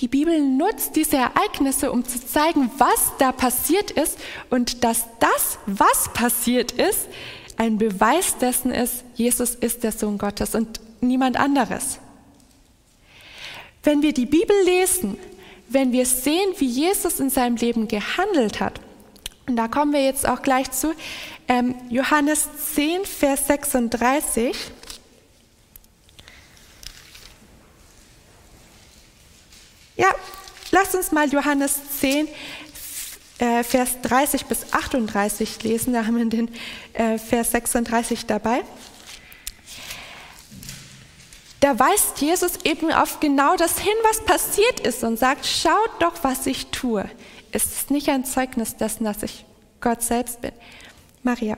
die 0.00 0.08
Bibel 0.08 0.40
nutzt 0.40 0.96
diese 0.96 1.16
Ereignisse, 1.16 1.92
um 1.92 2.04
zu 2.04 2.24
zeigen, 2.24 2.70
was 2.78 3.12
da 3.18 3.32
passiert 3.32 3.90
ist 3.92 4.18
und 4.50 4.84
dass 4.84 5.06
das, 5.20 5.58
was 5.66 6.12
passiert 6.12 6.72
ist, 6.72 7.08
ein 7.56 7.78
Beweis 7.78 8.38
dessen 8.38 8.70
ist, 8.70 9.04
Jesus 9.14 9.54
ist 9.54 9.82
der 9.82 9.92
Sohn 9.92 10.18
Gottes 10.18 10.54
und 10.54 10.80
niemand 11.00 11.36
anderes. 11.36 11.98
Wenn 13.82 14.02
wir 14.02 14.12
die 14.12 14.26
Bibel 14.26 14.56
lesen, 14.64 15.18
wenn 15.68 15.92
wir 15.92 16.06
sehen, 16.06 16.54
wie 16.58 16.66
Jesus 16.66 17.20
in 17.20 17.30
seinem 17.30 17.56
Leben 17.56 17.88
gehandelt 17.88 18.60
hat, 18.60 18.80
und 19.48 19.56
da 19.56 19.66
kommen 19.66 19.92
wir 19.92 20.04
jetzt 20.04 20.28
auch 20.28 20.42
gleich 20.42 20.70
zu. 20.70 20.94
Ähm, 21.48 21.74
Johannes 21.88 22.48
10, 22.74 23.04
Vers 23.04 23.46
36. 23.46 24.54
Ja, 29.96 30.14
lasst 30.70 30.94
uns 30.94 31.10
mal 31.10 31.28
Johannes 31.32 31.80
10, 31.98 32.28
äh, 33.38 33.64
Vers 33.64 34.00
30 34.02 34.44
bis 34.46 34.72
38 34.72 35.62
lesen. 35.62 35.94
Da 35.94 36.04
haben 36.04 36.18
wir 36.18 36.24
den 36.26 36.50
äh, 36.92 37.18
Vers 37.18 37.52
36 37.52 38.26
dabei. 38.26 38.62
Da 41.60 41.76
weist 41.76 42.20
Jesus 42.20 42.52
eben 42.64 42.92
auf 42.92 43.18
genau 43.18 43.56
das 43.56 43.78
hin, 43.78 43.94
was 44.04 44.24
passiert 44.24 44.80
ist 44.80 45.02
und 45.02 45.18
sagt, 45.18 45.44
schaut 45.44 45.90
doch, 45.98 46.14
was 46.22 46.46
ich 46.46 46.66
tue 46.66 47.10
ist 47.52 47.72
es 47.72 47.90
nicht 47.90 48.08
ein 48.08 48.24
Zeugnis 48.24 48.76
dessen, 48.76 49.04
dass 49.04 49.22
ich 49.22 49.44
Gott 49.80 50.02
selbst 50.02 50.40
bin. 50.40 50.52
Maria. 51.22 51.56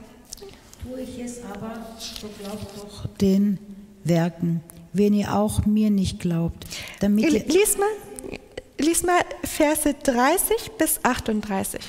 Tue 0.83 1.01
ich 1.01 1.19
es 1.19 1.43
aber, 1.43 1.85
so 1.99 2.27
glaubt 2.39 2.77
doch 2.77 3.07
den 3.17 3.59
Werken, 4.03 4.61
wenn 4.93 5.13
ihr 5.13 5.35
auch 5.35 5.65
mir 5.65 5.89
nicht 5.89 6.19
glaubt. 6.19 6.65
Damit 6.99 7.29
lies, 7.31 7.77
mal, 7.77 8.39
lies 8.79 9.03
mal 9.03 9.21
Verse 9.43 9.93
30 9.93 10.71
bis 10.77 10.99
38. 11.03 11.81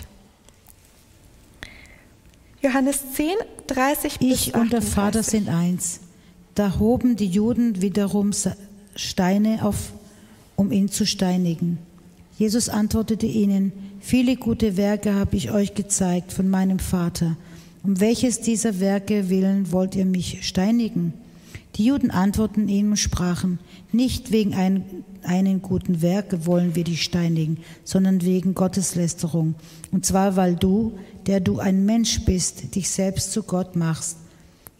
Johannes 2.61 3.13
10, 3.15 3.35
30 3.67 4.19
bis 4.19 4.29
38. 4.29 4.31
Ich 4.31 4.55
und 4.55 4.73
der 4.73 4.83
Vater 4.83 5.23
sind 5.23 5.49
eins. 5.49 6.01
Da 6.55 6.79
hoben 6.79 7.17
die 7.17 7.27
Juden 7.27 7.81
wiederum 7.81 8.33
Steine 8.95 9.65
auf, 9.65 9.93
um 10.55 10.71
ihn 10.71 10.91
zu 10.91 11.07
steinigen. 11.07 11.79
Jesus 12.43 12.69
antwortete 12.69 13.27
ihnen, 13.27 13.71
Viele 14.01 14.35
gute 14.35 14.77
Werke 14.77 15.15
habe 15.15 15.37
ich 15.37 15.53
euch 15.53 15.75
gezeigt 15.75 16.33
von 16.33 16.51
meinem 16.51 16.81
Vater. 16.81 17.37
Um 17.85 18.01
welches 18.01 18.41
dieser 18.41 18.81
Werke 18.81 19.31
willen 19.31 19.71
wollt 19.71 19.95
ihr 19.95 20.07
mich 20.07 20.45
steinigen? 20.45 21.13
Die 21.77 21.85
Juden 21.85 22.11
antworteten 22.11 22.67
ihm 22.67 22.91
und 22.91 22.97
sprachen, 22.97 23.61
nicht 23.93 24.33
wegen 24.33 24.55
ein, 24.55 24.83
einen 25.23 25.63
guten 25.63 26.03
Werke 26.03 26.45
wollen 26.45 26.75
wir 26.75 26.83
dich 26.83 27.05
steinigen, 27.05 27.59
sondern 27.85 28.23
wegen 28.23 28.57
Gotteslästerung. 28.57 29.55
Und 29.93 30.05
zwar, 30.05 30.35
weil 30.35 30.57
du, 30.57 30.99
der 31.29 31.39
du 31.39 31.61
ein 31.61 31.85
Mensch 31.85 32.25
bist, 32.25 32.75
dich 32.75 32.91
selbst 32.91 33.31
zu 33.31 33.45
Gott 33.45 33.77
machst. 33.77 34.17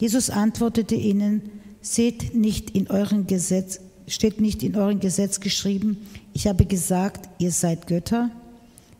Jesus 0.01 0.31
antwortete 0.31 0.97
ihnen, 0.97 1.43
seht 1.81 2.35
nicht 2.35 2.71
in 2.71 2.89
euren 2.91 3.29
Gesetz, 3.29 3.79
steht 4.13 4.41
nicht 4.41 4.63
in 4.63 4.77
eurem 4.77 5.01
Gesetz 5.01 5.41
geschrieben, 5.41 5.97
ich 6.33 6.47
habe 6.47 6.67
gesagt, 6.67 7.29
ihr 7.39 7.51
seid 7.51 7.87
Götter? 7.87 8.31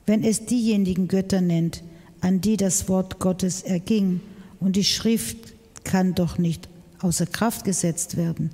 wenn 0.07 0.25
es 0.25 0.47
diejenigen 0.47 1.09
Götter 1.09 1.41
nennt, 1.41 1.83
an 2.21 2.41
die 2.41 2.57
das 2.57 2.89
Wort 2.89 3.19
Gottes 3.19 3.63
erging, 3.63 4.21
und 4.61 4.77
die 4.77 4.85
Schrift 4.85 5.55
kann 5.83 6.15
doch 6.15 6.39
nicht 6.39 6.69
außer 7.01 7.27
Kraft 7.27 7.65
gesetzt 7.65 8.17
werden. 8.17 8.51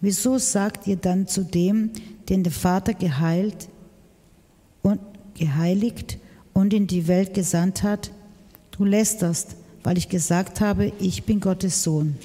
Wieso 0.00 0.38
sagt 0.38 0.86
ihr 0.86 0.96
dann 0.96 1.28
zu 1.28 1.44
dem, 1.44 1.90
den 2.30 2.42
der 2.42 2.52
Vater 2.52 2.94
geheilt 2.94 3.68
und 4.80 4.98
geheiligt 5.34 6.16
und 6.54 6.72
in 6.72 6.86
die 6.86 7.06
Welt 7.06 7.34
gesandt 7.34 7.82
hat, 7.82 8.10
du 8.70 8.86
lästerst, 8.86 9.56
weil 9.82 9.98
ich 9.98 10.08
gesagt 10.08 10.62
habe, 10.62 10.90
ich 10.98 11.24
bin 11.24 11.38
Gottes 11.40 11.82
Sohn. 11.82 12.16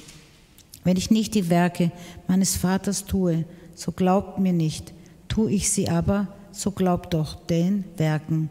Wenn 0.84 0.96
ich 0.96 1.10
nicht 1.10 1.34
die 1.34 1.50
Werke 1.50 1.92
meines 2.28 2.56
Vaters 2.56 3.04
tue, 3.04 3.44
so 3.78 3.92
glaubt 3.92 4.40
mir 4.40 4.52
nicht. 4.52 4.92
Tue 5.28 5.52
ich 5.52 5.70
sie 5.70 5.88
aber, 5.88 6.26
so 6.50 6.72
glaubt 6.72 7.14
doch 7.14 7.36
den 7.46 7.84
Werken, 7.96 8.50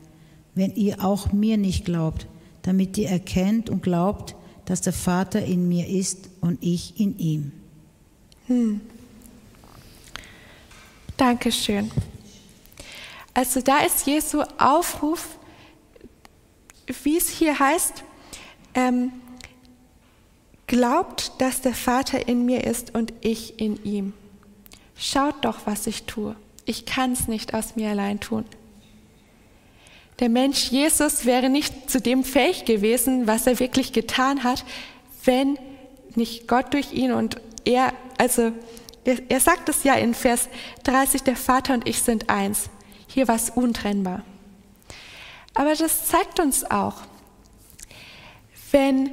wenn 0.56 0.74
ihr 0.76 1.04
auch 1.04 1.34
mir 1.34 1.58
nicht 1.58 1.84
glaubt, 1.84 2.28
damit 2.62 2.98
ihr 2.98 3.10
erkennt 3.10 3.70
und 3.70 3.84
glaubt, 3.84 4.36
dass 4.64 4.80
der 4.80 4.94
Vater 4.94 5.44
in 5.44 5.68
mir 5.68 5.88
ist 5.88 6.30
und 6.40 6.64
ich 6.64 6.98
in 7.00 7.20
ihm. 7.20 7.52
Hm. 8.48 8.80
Dankeschön. 11.18 11.92
Also 13.34 13.60
da 13.60 13.80
ist 13.80 14.08
Jesu 14.08 14.44
Aufruf, 14.58 15.38
wie 17.04 17.18
es 17.18 17.28
hier 17.28 17.60
heißt, 17.60 18.04
ähm, 18.76 19.12
glaubt, 20.68 21.34
dass 21.40 21.60
der 21.60 21.74
Vater 21.74 22.30
in 22.30 22.46
mir 22.46 22.64
ist 22.64 22.96
und 22.96 23.14
ich 23.20 23.60
in 23.60 23.84
ihm. 23.84 24.14
Schaut 24.98 25.46
doch, 25.46 25.60
was 25.66 25.88
ich 25.88 26.04
tue. 26.04 26.36
Ich 26.66 26.86
kann 26.86 27.14
es 27.14 27.28
nicht 27.28 27.54
aus 27.54 27.76
mir 27.76 27.90
allein 27.90 28.20
tun. 28.20 28.46
Der 30.20 30.30
Mensch 30.30 30.72
Jesus 30.72 31.26
wäre 31.26 31.50
nicht 31.50 31.90
zu 31.90 32.02
dem 32.02 32.24
fähig 32.24 32.66
gewesen, 32.66 33.28
was 33.28 33.46
er 33.46 33.60
wirklich 33.60 33.94
getan 33.94 34.44
hat, 34.44 34.66
wenn 35.24 35.60
nicht 36.16 36.48
Gott 36.48 36.74
durch 36.74 36.92
ihn 36.92 37.12
und 37.12 37.40
er, 37.66 37.94
also 38.18 38.52
er, 39.06 39.20
er 39.30 39.40
sagt 39.40 39.70
es 39.70 39.84
ja 39.84 39.94
in 39.94 40.16
Vers 40.16 40.50
30, 40.84 41.22
der 41.22 41.36
Vater 41.36 41.76
und 41.76 41.88
ich 41.88 42.02
sind 42.02 42.30
eins. 42.30 42.70
Hier 43.08 43.28
war 43.28 43.36
es 43.36 43.52
untrennbar. 43.52 44.24
Aber 45.54 45.74
das 45.76 46.08
zeigt 46.08 46.40
uns 46.40 46.70
auch, 46.70 46.96
wenn 48.72 49.12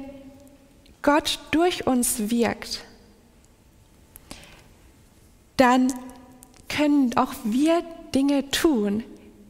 Gott 1.01 1.39
durch 1.51 1.85
uns 1.85 2.29
wirkt, 2.31 2.83
dann 5.57 5.93
können 6.69 7.15
auch 7.17 7.33
wir 7.43 7.83
Dinge 8.13 8.49
tun, 8.51 9.03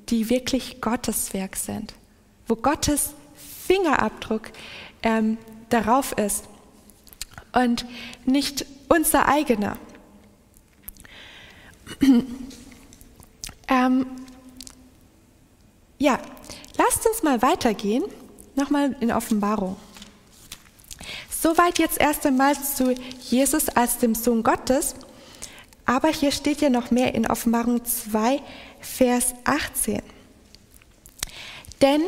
die 0.10 0.30
wirklich 0.30 0.82
Gottes 0.82 1.34
Werk 1.34 1.56
sind, 1.56 1.94
wo 2.48 2.56
Gottes 2.56 3.14
Fingerabdruck 3.68 4.52
ähm, 5.04 5.38
darauf 5.70 6.12
ist 6.14 6.46
und 7.54 7.86
nicht 8.26 8.66
unser 8.90 9.28
eigener. 9.28 9.78
ähm, 13.68 14.06
ja, 15.98 16.20
lasst 16.78 17.08
uns 17.08 17.24
mal 17.24 17.42
weitergehen, 17.42 18.04
nochmal 18.56 18.96
in 19.00 19.12
Offenbarung. 19.12 19.78
Soweit 21.30 21.80
jetzt 21.80 22.00
erst 22.00 22.26
einmal 22.26 22.56
zu 22.60 22.96
Jesus 23.30 23.70
als 23.70 24.00
dem 24.00 24.16
Sohn 24.16 24.44
Gottes. 24.44 24.96
Aber 25.86 26.10
hier 26.10 26.32
steht 26.32 26.62
ja 26.62 26.70
noch 26.70 26.92
mehr 26.92 27.14
in 27.14 27.28
Offenbarung 27.28 27.84
2, 27.86 28.42
Vers 28.80 29.34
18. 29.44 30.02
Denn 31.82 32.02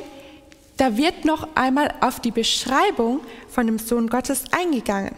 da 0.77 0.95
wird 0.97 1.25
noch 1.25 1.47
einmal 1.55 1.93
auf 2.01 2.19
die 2.19 2.31
Beschreibung 2.31 3.21
von 3.49 3.67
dem 3.67 3.79
Sohn 3.79 4.07
Gottes 4.07 4.45
eingegangen. 4.51 5.15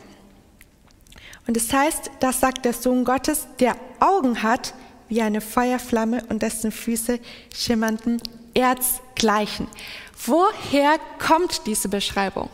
Und 1.47 1.57
es 1.57 1.67
das 1.67 1.79
heißt, 1.79 2.11
das 2.19 2.39
sagt 2.39 2.65
der 2.65 2.73
Sohn 2.73 3.03
Gottes, 3.03 3.47
der 3.59 3.75
Augen 3.99 4.43
hat 4.43 4.73
wie 5.07 5.21
eine 5.21 5.41
Feuerflamme 5.41 6.23
und 6.29 6.41
dessen 6.41 6.71
Füße 6.71 7.19
schimmernden 7.53 8.21
Erz 8.53 9.01
gleichen. 9.15 9.67
Woher 10.25 10.97
kommt 11.17 11.65
diese 11.65 11.89
Beschreibung? 11.89 12.49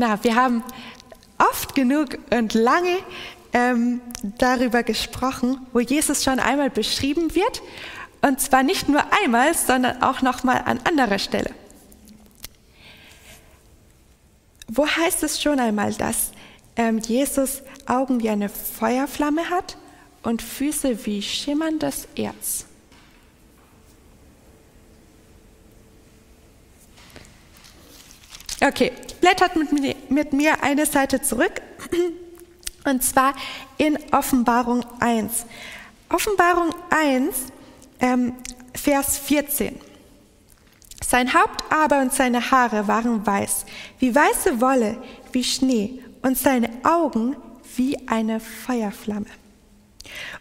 Na, 0.00 0.24
wir 0.24 0.34
haben 0.34 0.64
oft 1.36 1.74
genug 1.74 2.16
und 2.30 2.54
lange 2.54 2.96
ähm, 3.52 4.00
darüber 4.38 4.82
gesprochen, 4.82 5.58
wo 5.74 5.80
Jesus 5.80 6.24
schon 6.24 6.40
einmal 6.40 6.70
beschrieben 6.70 7.34
wird, 7.34 7.60
und 8.22 8.40
zwar 8.40 8.62
nicht 8.62 8.88
nur 8.88 9.02
einmal, 9.22 9.52
sondern 9.52 10.02
auch 10.02 10.22
noch 10.22 10.42
mal 10.42 10.56
an 10.64 10.80
anderer 10.84 11.18
Stelle. 11.18 11.50
Wo 14.68 14.86
heißt 14.86 15.22
es 15.22 15.42
schon 15.42 15.60
einmal, 15.60 15.92
dass 15.92 16.30
ähm, 16.76 17.00
Jesus 17.00 17.60
Augen 17.84 18.22
wie 18.22 18.30
eine 18.30 18.48
Feuerflamme 18.48 19.50
hat 19.50 19.76
und 20.22 20.40
Füße 20.40 21.04
wie 21.04 21.20
schimmerndes 21.20 22.08
Erz? 22.16 22.64
Okay, 28.62 28.92
blättert 29.22 29.56
mit 29.56 29.72
mir, 29.72 29.94
mit 30.10 30.32
mir 30.34 30.62
eine 30.62 30.84
Seite 30.84 31.22
zurück, 31.22 31.62
und 32.84 33.02
zwar 33.02 33.34
in 33.78 33.98
Offenbarung 34.12 34.84
1. 35.00 35.46
Offenbarung 36.10 36.74
1, 36.90 37.36
ähm, 38.00 38.34
Vers 38.74 39.16
14. 39.18 39.80
Sein 41.02 41.32
Haupt 41.32 41.64
aber 41.70 42.00
und 42.00 42.12
seine 42.12 42.50
Haare 42.50 42.86
waren 42.86 43.26
weiß, 43.26 43.64
wie 43.98 44.14
weiße 44.14 44.60
Wolle, 44.60 44.98
wie 45.32 45.42
Schnee, 45.42 46.02
und 46.20 46.36
seine 46.36 46.68
Augen 46.82 47.36
wie 47.76 47.96
eine 48.08 48.40
Feuerflamme. 48.40 49.26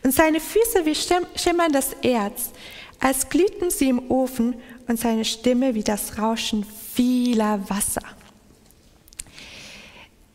Und 0.04 0.14
seine 0.14 0.42
Füße 0.42 0.86
wie 0.86 0.96
schimmerndes 1.40 1.94
Erz, 2.02 2.52
als 3.00 3.30
glühten 3.30 3.70
sie 3.70 3.90
im 3.90 4.12
Ofen, 4.12 4.56
und 4.88 5.00
seine 5.00 5.24
Stimme 5.24 5.76
wie 5.76 5.84
das 5.84 6.18
Rauschen 6.18 6.66
vieler 7.00 7.70
Wasser. 7.70 8.02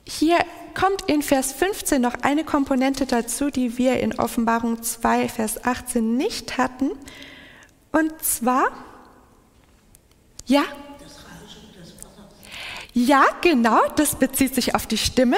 Hier 0.06 0.38
kommt 0.72 1.02
in 1.10 1.20
Vers 1.20 1.52
15 1.52 2.00
noch 2.00 2.14
eine 2.22 2.42
Komponente 2.42 3.04
dazu, 3.04 3.50
die 3.50 3.76
wir 3.76 4.00
in 4.00 4.18
Offenbarung 4.18 4.82
2, 4.82 5.28
Vers 5.28 5.62
18 5.62 6.16
nicht 6.16 6.56
hatten. 6.56 6.92
Und 7.92 8.12
zwar 8.22 8.72
ja? 10.46 10.62
Ja, 12.94 13.26
genau, 13.42 13.80
das 13.96 14.14
bezieht 14.14 14.54
sich 14.54 14.74
auf 14.74 14.86
die 14.86 14.96
Stimme. 14.96 15.36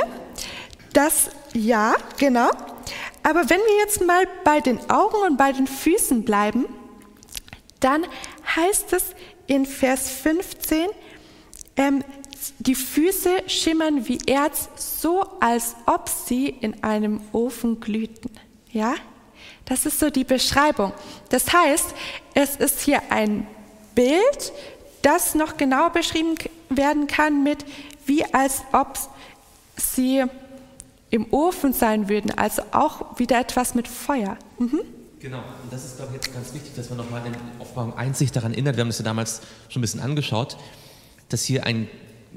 Das, 0.93 1.31
ja, 1.55 1.97
genau. 2.19 2.51
Aber 3.25 3.51
wenn 3.51 3.59
wir 3.59 3.77
jetzt 3.79 4.01
mal 4.07 4.29
bei 4.45 4.61
den 4.61 4.79
Augen 4.89 5.17
und 5.27 5.37
bei 5.37 5.51
den 5.51 5.67
Füßen 5.67 6.25
bleiben, 6.25 6.67
dann 7.81 8.07
heißt 8.55 8.93
es 8.93 9.07
in 9.49 9.67
Vers 9.67 10.09
15, 10.09 10.89
ähm, 11.77 12.05
die 12.59 12.75
Füße 12.75 13.45
schimmern 13.49 14.07
wie 14.09 14.19
Erz, 14.27 14.69
so 14.77 15.23
als 15.41 15.75
ob 15.87 16.09
sie 16.09 16.49
in 16.49 16.83
einem 16.83 17.21
Ofen 17.33 17.81
glühten. 17.81 18.31
Ja? 18.73 18.95
Das 19.65 19.87
ist 19.87 19.99
so 19.99 20.11
die 20.11 20.25
Beschreibung. 20.25 20.93
Das 21.29 21.53
heißt, 21.53 21.95
es 22.35 22.57
ist 22.57 22.81
hier 22.81 23.01
ein 23.11 23.47
Bild, 23.95 24.53
das 25.03 25.35
noch 25.35 25.57
genauer 25.57 25.91
beschrieben 25.91 26.35
werden 26.69 27.07
kann 27.07 27.43
mit, 27.43 27.65
wie 28.07 28.25
als 28.33 28.63
ob 28.73 28.99
sie 29.77 30.25
im 31.11 31.33
Ofen 31.33 31.73
sein 31.73 32.09
würden, 32.09 32.37
also 32.37 32.63
auch 32.73 33.19
wieder 33.19 33.39
etwas 33.41 33.75
mit 33.75 33.89
Feuer. 33.89 34.37
Mhm. 34.59 34.81
Genau, 35.21 35.39
und 35.39 35.73
das 35.73 35.85
ist, 35.85 35.97
glaube 35.97 36.13
ich, 36.13 36.17
jetzt 36.17 36.35
ganz 36.35 36.53
wichtig, 36.53 36.75
dass 36.75 36.91
man 36.91 36.99
nochmal 36.99 37.23
Offenbarung 37.59 37.97
1 37.97 38.19
sich 38.19 38.33
daran 38.33 38.53
erinnert, 38.53 38.77
wir 38.77 38.83
haben 38.83 38.89
das 38.89 38.99
ja 38.99 39.05
damals 39.05 39.41
schon 39.69 39.81
ein 39.81 39.83
bisschen 39.83 40.01
angeschaut, 40.01 40.57
dass 41.29 41.45
hier 41.45 41.67
ein 41.67 41.89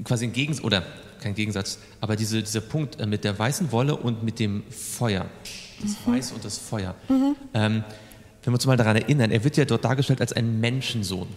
quasi 0.04 0.26
ein 0.26 0.32
Gegensatz, 0.32 0.64
oder 0.64 0.82
kein 1.20 1.34
Gegensatz, 1.34 1.78
aber 2.00 2.16
diese, 2.16 2.42
dieser 2.42 2.60
Punkt 2.60 3.00
äh, 3.00 3.06
mit 3.06 3.24
der 3.24 3.38
weißen 3.38 3.72
Wolle 3.72 3.96
und 3.96 4.22
mit 4.22 4.38
dem 4.38 4.62
Feuer, 4.70 5.26
das 5.80 5.90
mhm. 5.90 6.12
Weiß 6.12 6.32
und 6.32 6.44
das 6.44 6.58
Feuer. 6.58 6.94
Mhm. 7.08 7.36
Ähm, 7.54 7.84
wenn 8.42 8.52
wir 8.52 8.54
uns 8.54 8.66
mal 8.66 8.76
daran 8.76 8.96
erinnern, 8.96 9.30
er 9.30 9.44
wird 9.44 9.56
ja 9.56 9.64
dort 9.64 9.84
dargestellt 9.84 10.20
als 10.20 10.32
ein 10.32 10.60
Menschensohn. 10.60 11.28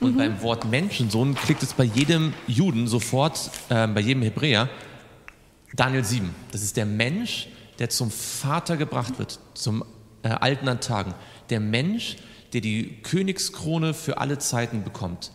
Und 0.00 0.14
mhm. 0.14 0.18
beim 0.18 0.42
Wort 0.42 0.68
Menschensohn 0.68 1.34
klickt 1.34 1.62
es 1.62 1.72
bei 1.74 1.84
jedem 1.84 2.34
Juden 2.46 2.88
sofort, 2.88 3.50
äh, 3.68 3.86
bei 3.86 4.00
jedem 4.00 4.22
Hebräer, 4.22 4.68
Daniel 5.74 6.04
7. 6.04 6.34
Das 6.52 6.62
ist 6.62 6.76
der 6.76 6.86
Mensch, 6.86 7.48
der 7.78 7.88
zum 7.88 8.10
Vater 8.10 8.76
gebracht 8.76 9.18
wird, 9.18 9.38
zum 9.54 9.84
äh, 10.22 10.28
Alten 10.28 10.68
an 10.68 10.80
Tagen. 10.80 11.14
Der 11.50 11.60
Mensch, 11.60 12.16
der 12.52 12.60
die 12.60 12.98
Königskrone 13.02 13.94
für 13.94 14.18
alle 14.18 14.38
Zeiten 14.38 14.84
bekommt. 14.84 15.32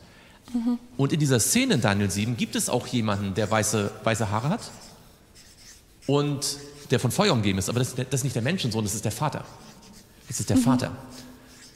Mhm. 0.53 0.79
Und 0.97 1.13
in 1.13 1.19
dieser 1.19 1.39
Szene 1.39 1.75
in 1.75 1.81
Daniel 1.81 2.09
7 2.09 2.37
gibt 2.37 2.55
es 2.55 2.69
auch 2.69 2.87
jemanden, 2.87 3.33
der 3.33 3.49
weiße, 3.49 3.91
weiße 4.03 4.29
Haare 4.29 4.49
hat 4.49 4.71
und 6.07 6.57
der 6.91 6.99
von 6.99 7.11
Feuer 7.11 7.33
umgeben 7.33 7.59
ist. 7.59 7.69
Aber 7.69 7.79
das, 7.79 7.95
das 7.95 8.07
ist 8.11 8.23
nicht 8.23 8.35
der 8.35 8.41
Menschensohn, 8.41 8.83
das 8.83 8.95
ist 8.95 9.05
der 9.05 9.11
Vater. 9.11 9.45
Das 10.27 10.39
ist 10.39 10.49
der 10.49 10.57
mhm. 10.57 10.61
Vater. 10.61 10.91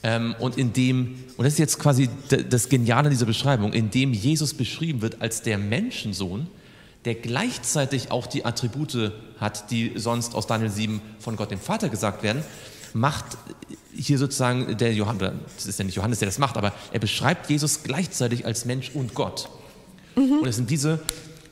Ähm, 0.04 0.36
und 0.40 0.58
in 0.58 0.74
dem, 0.74 1.24
und 1.38 1.46
das 1.46 1.54
ist 1.54 1.60
jetzt 1.60 1.80
quasi 1.80 2.10
das 2.28 2.68
Geniale 2.68 3.10
dieser 3.10 3.26
Beschreibung, 3.26 3.74
in 3.74 3.90
dem 3.90 4.14
Jesus 4.14 4.54
beschrieben 4.54 5.02
wird 5.02 5.22
als 5.22 5.42
der 5.42 5.58
Menschensohn, 5.58 6.48
der 7.06 7.16
gleichzeitig 7.16 8.12
auch 8.12 8.28
die 8.28 8.46
Attribute 8.46 9.12
hat, 9.40 9.72
die 9.72 9.94
sonst 9.96 10.36
aus 10.36 10.48
Daniel 10.48 10.70
7 10.70 11.02
von 11.20 11.36
Gott 11.36 11.52
dem 11.52 11.60
Vater 11.60 11.90
gesagt 11.90 12.24
werden, 12.24 12.44
macht 12.94 13.38
hier 13.96 14.18
sozusagen 14.18 14.78
der 14.78 14.94
Johannes, 14.94 15.32
das 15.56 15.66
ist 15.66 15.80
ja 15.80 15.86
nicht 15.86 15.96
Johannes, 15.96 16.20
der 16.20 16.28
das 16.28 16.40
macht, 16.40 16.58
aber 16.58 16.74
er 16.92 17.00
beschreibt 17.00 17.50
Jesus 17.50 17.84
gleichzeitig 17.84 18.46
als 18.46 18.66
Mensch 18.66 18.92
und 18.94 19.14
Gott. 19.14 19.50
Mhm. 20.16 20.40
Und 20.40 20.48
es 20.48 20.56
sind 20.56 20.70
diese, 20.70 21.00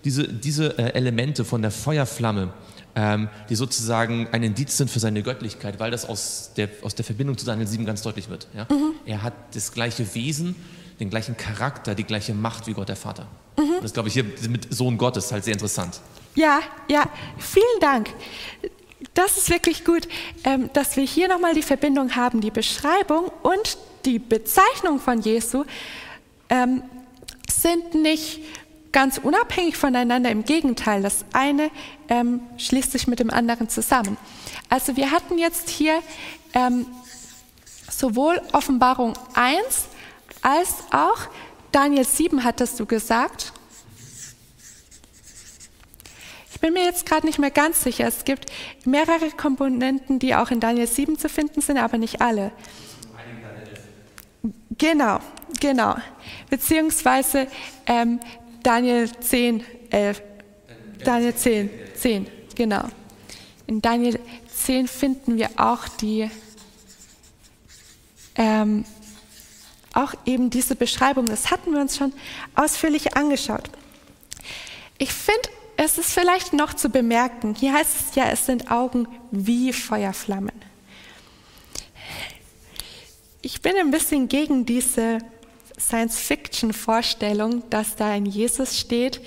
diese, 0.03 0.27
diese 0.27 0.77
äh, 0.77 0.93
Elemente 0.93 1.45
von 1.45 1.61
der 1.61 1.71
Feuerflamme, 1.71 2.53
ähm, 2.95 3.29
die 3.49 3.55
sozusagen 3.55 4.27
ein 4.31 4.43
Indiz 4.43 4.77
sind 4.77 4.89
für 4.89 4.99
seine 4.99 5.23
Göttlichkeit, 5.23 5.79
weil 5.79 5.91
das 5.91 6.05
aus 6.05 6.51
der, 6.57 6.69
aus 6.81 6.95
der 6.95 7.05
Verbindung 7.05 7.37
zu 7.37 7.45
Daniel 7.45 7.67
7 7.67 7.85
ganz 7.85 8.01
deutlich 8.01 8.29
wird. 8.29 8.47
Ja? 8.55 8.67
Mhm. 8.69 8.93
Er 9.05 9.23
hat 9.23 9.33
das 9.53 9.71
gleiche 9.71 10.13
Wesen, 10.13 10.55
den 10.99 11.09
gleichen 11.09 11.37
Charakter, 11.37 11.95
die 11.95 12.03
gleiche 12.03 12.33
Macht 12.33 12.67
wie 12.67 12.73
Gott 12.73 12.89
der 12.89 12.95
Vater. 12.95 13.27
Mhm. 13.57 13.81
Das 13.81 13.93
glaube 13.93 14.09
ich 14.09 14.13
hier 14.13 14.25
mit 14.49 14.73
Sohn 14.73 14.97
Gottes 14.97 15.31
halt 15.31 15.43
sehr 15.43 15.53
interessant. 15.53 16.01
Ja, 16.35 16.59
ja, 16.89 17.09
vielen 17.37 17.79
Dank. 17.81 18.09
Das 19.13 19.37
ist 19.37 19.49
wirklich 19.49 19.83
gut, 19.83 20.07
ähm, 20.43 20.69
dass 20.73 20.95
wir 20.95 21.03
hier 21.03 21.27
nochmal 21.27 21.53
die 21.53 21.61
Verbindung 21.61 22.15
haben, 22.15 22.41
die 22.41 22.51
Beschreibung 22.51 23.31
und 23.41 23.77
die 24.05 24.19
Bezeichnung 24.19 24.99
von 24.99 25.21
Jesu 25.21 25.65
ähm, 26.49 26.83
sind 27.51 27.93
nicht 27.95 28.39
ganz 28.91 29.17
unabhängig 29.17 29.77
voneinander. 29.77 30.29
Im 30.29 30.43
Gegenteil, 30.43 31.01
das 31.01 31.25
eine 31.33 31.71
ähm, 32.09 32.41
schließt 32.57 32.91
sich 32.91 33.07
mit 33.07 33.19
dem 33.19 33.29
anderen 33.29 33.69
zusammen. 33.69 34.17
Also 34.69 34.95
wir 34.97 35.11
hatten 35.11 35.37
jetzt 35.37 35.69
hier 35.69 36.01
sowohl 37.89 38.41
Offenbarung 38.51 39.13
1 39.33 39.85
als 40.41 40.75
auch 40.91 41.29
Daniel 41.71 42.03
7 42.03 42.43
hattest 42.43 42.79
du 42.79 42.85
gesagt. 42.85 43.53
Ich 46.50 46.50
bin 46.61 46.73
mir 46.73 46.85
jetzt 46.85 47.05
gerade 47.05 47.25
nicht 47.25 47.39
mehr 47.39 47.51
ganz 47.51 47.83
sicher. 47.83 48.07
Es 48.07 48.23
gibt 48.23 48.45
mehrere 48.85 49.31
Komponenten, 49.31 50.19
die 50.19 50.35
auch 50.35 50.51
in 50.51 50.59
Daniel 50.59 50.87
7 50.87 51.17
zu 51.17 51.27
finden 51.27 51.61
sind, 51.61 51.77
aber 51.77 51.97
nicht 51.97 52.21
alle. 52.21 52.51
Genau, 54.77 55.19
genau. 55.59 55.95
Beziehungsweise 56.49 57.47
ähm, 57.85 58.19
Daniel 58.63 59.11
10, 59.11 59.63
11. 59.89 60.21
Daniel 61.03 61.35
10, 61.35 61.69
10, 61.95 62.27
genau. 62.55 62.83
In 63.67 63.81
Daniel 63.81 64.19
10 64.55 64.87
finden 64.87 65.37
wir 65.37 65.49
auch 65.57 65.87
die, 65.87 66.29
ähm, 68.35 68.85
auch 69.93 70.13
eben 70.25 70.49
diese 70.49 70.75
Beschreibung. 70.75 71.25
Das 71.25 71.51
hatten 71.51 71.73
wir 71.73 71.81
uns 71.81 71.97
schon 71.97 72.13
ausführlich 72.55 73.15
angeschaut. 73.15 73.69
Ich 74.97 75.11
finde, 75.11 75.49
es 75.83 75.97
ist 75.97 76.13
vielleicht 76.13 76.53
noch 76.53 76.75
zu 76.75 76.89
bemerken, 76.89 77.55
hier 77.55 77.73
heißt 77.73 77.95
es 77.99 78.15
ja, 78.15 78.29
es 78.29 78.45
sind 78.45 78.69
Augen 78.69 79.07
wie 79.31 79.73
Feuerflammen. 79.73 80.53
Ich 83.41 83.61
bin 83.63 83.75
ein 83.75 83.89
bisschen 83.89 84.27
gegen 84.27 84.67
diese 84.67 85.17
Science-Fiction-Vorstellung, 85.79 87.67
dass 87.71 87.95
da 87.95 88.11
ein 88.11 88.27
Jesus 88.27 88.77
steht, 88.77 89.21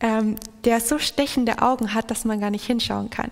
ähm, 0.00 0.36
der 0.64 0.80
so 0.80 0.98
stechende 0.98 1.62
Augen 1.62 1.94
hat, 1.94 2.10
dass 2.10 2.26
man 2.26 2.38
gar 2.38 2.50
nicht 2.50 2.66
hinschauen 2.66 3.08
kann. 3.08 3.30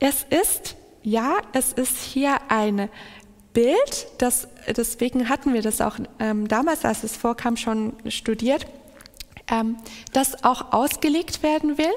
Es 0.00 0.26
ist, 0.28 0.74
ja, 1.04 1.36
es 1.52 1.72
ist 1.72 1.96
hier 1.96 2.38
ein 2.48 2.88
Bild, 3.52 4.08
das, 4.18 4.48
deswegen 4.66 5.28
hatten 5.28 5.54
wir 5.54 5.62
das 5.62 5.80
auch 5.80 5.96
ähm, 6.18 6.48
damals, 6.48 6.84
als 6.84 7.04
es 7.04 7.16
vorkam, 7.16 7.56
schon 7.56 7.92
studiert, 8.08 8.66
ähm, 9.50 9.76
das 10.12 10.44
auch 10.44 10.72
ausgelegt 10.72 11.42
werden 11.42 11.78
will. 11.78 11.94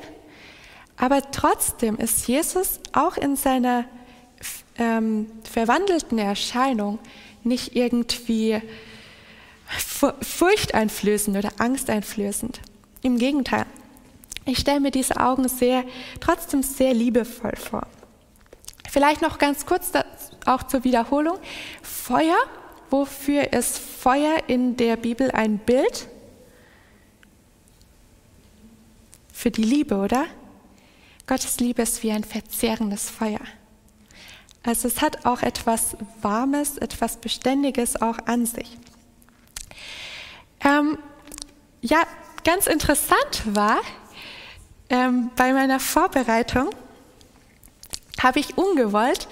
Aber 0.98 1.32
trotzdem 1.32 1.98
ist 1.98 2.28
Jesus 2.28 2.80
auch 2.94 3.18
in 3.18 3.36
seiner 3.36 3.86
ähm, 4.78 5.32
verwandelten 5.44 6.20
Erscheinung 6.20 7.00
nicht 7.44 7.76
irgendwie 7.76 8.62
furchteinflößend 10.22 11.38
oder 11.38 11.50
angsteinflößend. 11.58 12.62
Im 13.02 13.18
Gegenteil. 13.18 13.66
Ich 14.46 14.60
stelle 14.60 14.80
mir 14.80 14.92
diese 14.92 15.18
Augen 15.18 15.48
sehr, 15.48 15.84
trotzdem 16.20 16.64
sehr 16.64 16.94
liebevoll 16.94 17.56
vor. 17.56 17.88
Vielleicht 18.90 19.22
noch 19.22 19.38
ganz 19.38 19.66
kurz 19.66 19.92
auch 20.46 20.64
zur 20.64 20.84
Wiederholung. 20.84 21.38
Feuer, 21.82 22.38
wofür 22.90 23.54
ist 23.54 23.78
Feuer 23.78 24.38
in 24.48 24.76
der 24.76 24.98
Bibel 24.98 25.32
ein 25.32 25.60
Bild? 25.60 26.10
Für 29.42 29.50
die 29.50 29.64
Liebe, 29.64 29.96
oder? 29.96 30.28
Gottes 31.26 31.60
Liebe 31.60 31.82
ist 31.82 32.04
wie 32.04 32.12
ein 32.12 32.24
verzehrendes 32.24 33.10
Feuer. 33.10 33.40
Also 34.62 34.88
es 34.88 35.02
hat 35.02 35.26
auch 35.26 35.42
etwas 35.42 35.98
Warmes, 36.22 36.78
etwas 36.78 37.18
Beständiges 37.18 38.00
auch 38.00 38.20
an 38.28 38.46
sich. 38.46 38.78
Ähm, 40.64 41.00
ja, 41.82 42.04
ganz 42.44 42.68
interessant 42.68 43.42
war, 43.46 43.80
ähm, 44.92 45.32
bei 45.36 45.54
meiner 45.54 45.80
Vorbereitung 45.80 46.70
habe 48.22 48.42
ich 48.42 48.60
ungewollt 48.60 49.28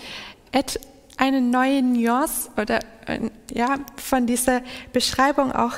eine 1.18 1.40
neue 1.40 1.84
Nuance 1.84 2.50
oder 2.58 2.80
äh, 3.06 3.30
ja, 3.54 3.78
von 3.96 4.26
dieser 4.26 4.64
Beschreibung 4.92 5.52
auch 5.52 5.76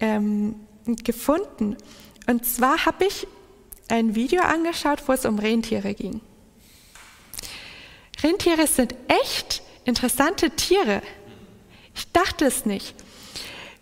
ähm, 0.00 0.66
gefunden. 0.84 1.78
Und 2.26 2.44
zwar 2.44 2.84
habe 2.84 3.06
ich 3.06 3.26
ein 3.88 4.14
Video 4.14 4.42
angeschaut, 4.42 5.02
wo 5.06 5.12
es 5.12 5.24
um 5.24 5.38
Rentiere 5.38 5.94
ging. 5.94 6.20
Rentiere 8.22 8.66
sind 8.66 8.94
echt 9.08 9.62
interessante 9.84 10.50
Tiere. 10.50 11.02
Ich 11.94 12.10
dachte 12.12 12.46
es 12.46 12.64
nicht. 12.66 12.94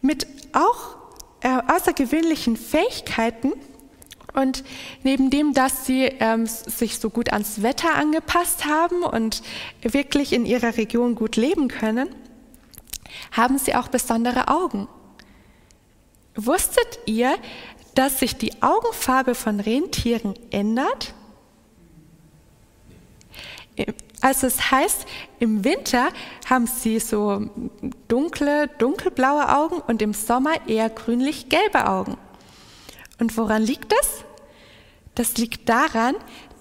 Mit 0.00 0.26
auch 0.52 0.96
äh, 1.42 1.60
außergewöhnlichen 1.72 2.56
Fähigkeiten 2.56 3.52
und 4.34 4.64
neben 5.02 5.30
dem, 5.30 5.52
dass 5.52 5.86
sie 5.86 6.04
ähm, 6.04 6.46
sich 6.46 6.98
so 6.98 7.10
gut 7.10 7.32
ans 7.32 7.62
Wetter 7.62 7.94
angepasst 7.94 8.64
haben 8.64 9.02
und 9.02 9.42
wirklich 9.82 10.32
in 10.32 10.46
ihrer 10.46 10.76
Region 10.76 11.14
gut 11.14 11.36
leben 11.36 11.68
können, 11.68 12.08
haben 13.30 13.58
sie 13.58 13.74
auch 13.74 13.88
besondere 13.88 14.48
Augen. 14.48 14.88
Wusstet 16.34 17.00
ihr, 17.04 17.34
dass 17.94 18.20
sich 18.20 18.36
die 18.36 18.62
Augenfarbe 18.62 19.34
von 19.34 19.60
Rentieren 19.60 20.34
ändert? 20.50 21.14
Also 24.20 24.46
es 24.46 24.70
heißt, 24.70 25.06
im 25.40 25.64
Winter 25.64 26.08
haben 26.48 26.66
sie 26.66 27.00
so 27.00 27.50
dunkle, 28.08 28.68
dunkelblaue 28.78 29.48
Augen 29.48 29.80
und 29.80 30.00
im 30.00 30.14
Sommer 30.14 30.68
eher 30.68 30.88
grünlich-gelbe 30.90 31.88
Augen. 31.88 32.16
Und 33.18 33.36
woran 33.36 33.62
liegt 33.62 33.92
das? 33.92 34.24
Das 35.14 35.36
liegt 35.36 35.68
daran, 35.68 36.14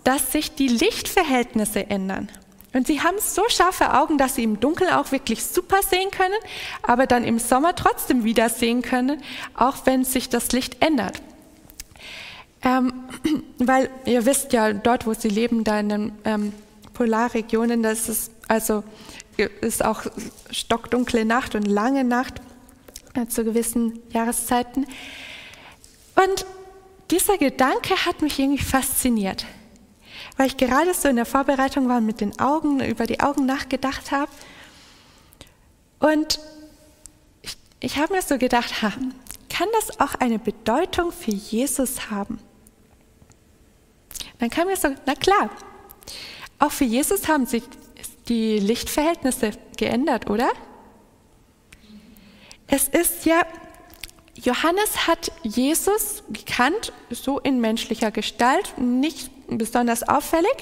dass 0.03 0.31
sich 0.31 0.55
die 0.55 0.67
Lichtverhältnisse 0.67 1.89
ändern. 1.89 2.31
Und 2.73 2.87
sie 2.87 3.01
haben 3.01 3.17
so 3.19 3.43
scharfe 3.49 3.93
Augen, 3.93 4.17
dass 4.17 4.35
sie 4.35 4.43
im 4.43 4.59
Dunkeln 4.59 4.91
auch 4.91 5.11
wirklich 5.11 5.43
super 5.43 5.81
sehen 5.83 6.09
können, 6.11 6.35
aber 6.83 7.05
dann 7.05 7.23
im 7.23 7.37
Sommer 7.37 7.75
trotzdem 7.75 8.23
wieder 8.23 8.49
sehen 8.49 8.81
können, 8.81 9.21
auch 9.55 9.77
wenn 9.85 10.05
sich 10.05 10.29
das 10.29 10.51
Licht 10.53 10.81
ändert. 10.81 11.21
Ähm, 12.63 12.93
weil 13.57 13.89
ihr 14.05 14.25
wisst 14.25 14.53
ja, 14.53 14.71
dort, 14.71 15.05
wo 15.05 15.13
sie 15.13 15.29
leben, 15.29 15.63
da 15.63 15.79
in 15.79 15.89
den 15.89 16.11
ähm, 16.23 16.53
Polarregionen, 16.93 17.83
das 17.83 18.07
ist 18.07 18.31
also 18.47 18.83
ist 19.61 19.83
auch 19.83 20.03
stockdunkle 20.51 21.23
Nacht 21.23 21.55
und 21.55 21.65
lange 21.65 22.03
Nacht 22.03 22.41
äh, 23.13 23.25
zu 23.27 23.45
gewissen 23.45 23.99
Jahreszeiten. 24.09 24.85
Und 26.15 26.45
dieser 27.11 27.37
Gedanke 27.37 27.95
hat 28.05 28.21
mich 28.21 28.37
irgendwie 28.39 28.63
fasziniert, 28.63 29.45
weil 30.41 30.47
ich 30.47 30.57
gerade 30.57 30.91
so 30.95 31.07
in 31.07 31.17
der 31.17 31.27
Vorbereitung 31.27 31.87
war 31.87 31.97
und 31.97 32.07
mit 32.07 32.19
den 32.19 32.39
Augen, 32.39 32.83
über 32.83 33.05
die 33.05 33.19
Augen 33.19 33.45
nachgedacht 33.45 34.09
habe. 34.09 34.31
Und 35.99 36.39
ich, 37.43 37.55
ich 37.79 37.97
habe 37.97 38.15
mir 38.15 38.23
so 38.23 38.39
gedacht, 38.39 38.81
ha, 38.81 38.91
kann 39.49 39.67
das 39.73 39.99
auch 39.99 40.15
eine 40.15 40.39
Bedeutung 40.39 41.11
für 41.11 41.29
Jesus 41.29 42.09
haben? 42.09 42.39
Dann 44.39 44.49
kam 44.49 44.65
mir 44.65 44.77
so, 44.77 44.87
na 45.05 45.13
klar, 45.13 45.51
auch 46.57 46.71
für 46.71 46.85
Jesus 46.85 47.27
haben 47.27 47.45
sich 47.45 47.61
die 48.27 48.57
Lichtverhältnisse 48.57 49.51
geändert, 49.77 50.27
oder? 50.27 50.49
Es 52.65 52.87
ist 52.87 53.27
ja, 53.27 53.43
Johannes 54.33 55.05
hat 55.05 55.31
Jesus 55.43 56.23
gekannt, 56.31 56.93
so 57.11 57.37
in 57.37 57.61
menschlicher 57.61 58.09
Gestalt, 58.09 58.75
nicht 58.79 59.29
besonders 59.57 60.03
auffällig, 60.03 60.55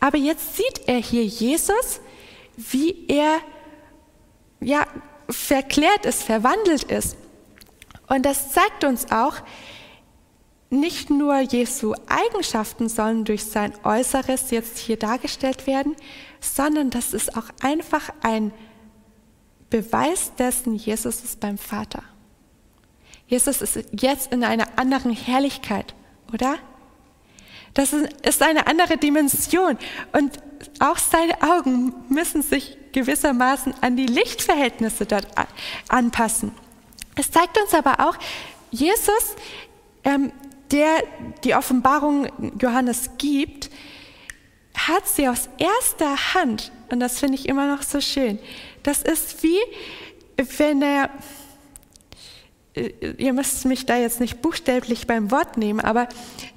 aber 0.00 0.18
jetzt 0.18 0.56
sieht 0.56 0.86
er 0.86 0.98
hier 0.98 1.24
Jesus, 1.24 2.00
wie 2.56 3.06
er 3.08 3.38
ja, 4.60 4.86
verklärt 5.28 6.06
ist, 6.06 6.22
verwandelt 6.22 6.84
ist. 6.84 7.16
Und 8.08 8.24
das 8.24 8.52
zeigt 8.52 8.84
uns 8.84 9.10
auch, 9.10 9.36
nicht 10.70 11.08
nur 11.08 11.38
Jesu 11.38 11.94
Eigenschaften 12.08 12.88
sollen 12.88 13.24
durch 13.24 13.44
sein 13.44 13.72
Äußeres 13.84 14.50
jetzt 14.50 14.78
hier 14.78 14.96
dargestellt 14.96 15.66
werden, 15.66 15.94
sondern 16.40 16.90
das 16.90 17.14
ist 17.14 17.36
auch 17.36 17.48
einfach 17.62 18.10
ein 18.22 18.52
Beweis 19.70 20.32
dessen, 20.36 20.74
Jesus 20.74 21.22
ist 21.22 21.40
beim 21.40 21.58
Vater. 21.58 22.02
Jesus 23.26 23.62
ist 23.62 23.78
jetzt 23.92 24.32
in 24.32 24.44
einer 24.44 24.78
anderen 24.78 25.12
Herrlichkeit, 25.12 25.94
oder? 26.32 26.58
Das 27.74 27.92
ist 27.92 28.42
eine 28.42 28.66
andere 28.66 28.96
Dimension. 28.96 29.76
Und 30.12 30.38
auch 30.78 30.98
seine 30.98 31.42
Augen 31.42 31.94
müssen 32.08 32.42
sich 32.42 32.78
gewissermaßen 32.92 33.74
an 33.80 33.96
die 33.96 34.06
Lichtverhältnisse 34.06 35.06
dort 35.06 35.26
anpassen. 35.88 36.52
Es 37.16 37.30
zeigt 37.30 37.58
uns 37.60 37.74
aber 37.74 38.08
auch, 38.08 38.16
Jesus, 38.70 39.36
ähm, 40.04 40.32
der 40.70 41.02
die 41.44 41.54
Offenbarung 41.54 42.28
Johannes 42.60 43.10
gibt, 43.18 43.70
hat 44.76 45.06
sie 45.06 45.28
aus 45.28 45.48
erster 45.58 46.34
Hand, 46.34 46.72
und 46.90 47.00
das 47.00 47.20
finde 47.20 47.36
ich 47.36 47.48
immer 47.48 47.66
noch 47.66 47.82
so 47.82 48.00
schön. 48.00 48.38
Das 48.82 49.02
ist 49.02 49.42
wie, 49.42 49.58
wenn 50.58 50.82
er, 50.82 51.10
ihr 52.74 53.32
müsst 53.32 53.64
mich 53.66 53.86
da 53.86 53.96
jetzt 53.96 54.20
nicht 54.20 54.42
buchstäblich 54.42 55.06
beim 55.06 55.30
Wort 55.30 55.56
nehmen, 55.56 55.80
aber 55.80 56.08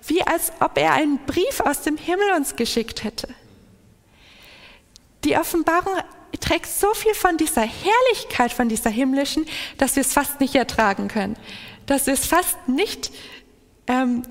wie 0.07 0.24
als 0.24 0.51
ob 0.59 0.78
er 0.78 0.93
einen 0.93 1.20
Brief 1.26 1.59
aus 1.59 1.82
dem 1.82 1.97
Himmel 1.97 2.32
uns 2.36 2.55
geschickt 2.55 3.03
hätte. 3.03 3.28
Die 5.24 5.38
Offenbarung 5.38 5.93
trägt 6.39 6.68
so 6.68 6.93
viel 6.93 7.13
von 7.13 7.38
dieser 7.38 7.61
Herrlichkeit, 7.61 8.51
von 8.51 8.70
dieser 8.70 8.89
himmlischen, 8.89 9.45
dass 9.78 9.95
wir 9.95 10.01
es 10.01 10.13
fast 10.13 10.39
nicht 10.39 10.55
ertragen 10.55 11.07
können, 11.07 11.38
dass 11.86 12.07
wir 12.07 12.13
es 12.13 12.26
fast 12.26 12.68
nicht 12.68 13.11
ähm, 13.88 14.24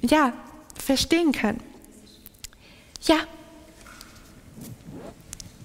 ja, 0.00 0.32
verstehen 0.82 1.32
können. 1.32 1.62
Ja. 3.02 3.16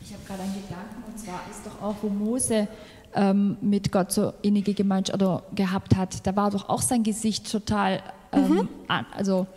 Ich 0.03 0.13
habe 0.13 0.23
gerade 0.27 0.43
einen 0.43 0.53
Gedanken, 0.53 1.03
und 1.07 1.19
zwar 1.19 1.41
ist 1.49 1.65
doch 1.65 1.81
auch, 1.81 1.95
wo 2.01 2.09
Mose 2.09 2.67
ähm, 3.15 3.57
mit 3.61 3.91
Gott 3.91 4.11
so 4.11 4.33
innige 4.41 4.73
Gemeinschaft 4.73 5.21
oder 5.21 5.43
gehabt 5.53 5.95
hat, 5.95 6.25
da 6.27 6.35
war 6.35 6.51
doch 6.51 6.69
auch 6.69 6.81
sein 6.81 7.03
Gesicht 7.03 7.51
total 7.51 8.01
ähm, 8.31 8.49
mhm. 8.49 8.69
an, 8.87 9.05
also 9.15 9.47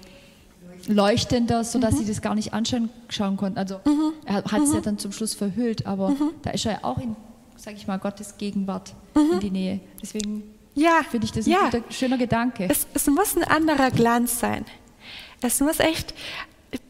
leuchtender, 0.86 1.64
sodass 1.64 1.94
mhm. 1.94 1.98
sie 1.98 2.06
das 2.06 2.22
gar 2.22 2.34
nicht 2.34 2.52
anschauen 2.52 3.36
konnten. 3.36 3.59
Also 3.59 3.80
mhm. 3.84 4.12
er 4.24 4.36
hat 4.36 4.44
es 4.46 4.72
ja 4.72 4.78
mhm. 4.78 4.82
dann 4.82 4.98
zum 4.98 5.12
Schluss 5.12 5.34
verhüllt, 5.34 5.86
aber 5.86 6.11
mhm. 6.11 6.30
da 6.42 6.50
ist 6.50 6.66
er 6.66 6.72
ja 6.72 6.78
auch 6.82 6.98
in, 6.98 7.16
sage 7.56 7.76
ich 7.76 7.86
mal, 7.86 7.98
Gottes 7.98 8.38
Gegenwart 8.38 8.94
in 9.14 9.36
mhm. 9.36 9.40
die 9.40 9.50
Nähe. 9.50 9.80
Deswegen 10.00 10.42
ja. 10.74 11.00
finde 11.09 11.26
ich 11.26 11.32
das 11.32 11.46
ein 11.46 11.50
ja. 11.50 11.64
guter, 11.64 11.82
schöner 11.90 12.18
Gedanke. 12.18 12.68
Es, 12.70 12.86
es 12.94 13.06
muss 13.06 13.36
ein 13.36 13.44
anderer 13.44 13.90
Glanz 13.90 14.38
sein. 14.40 14.64
Es 15.40 15.61
muss 15.61 15.78
echt, 15.78 16.14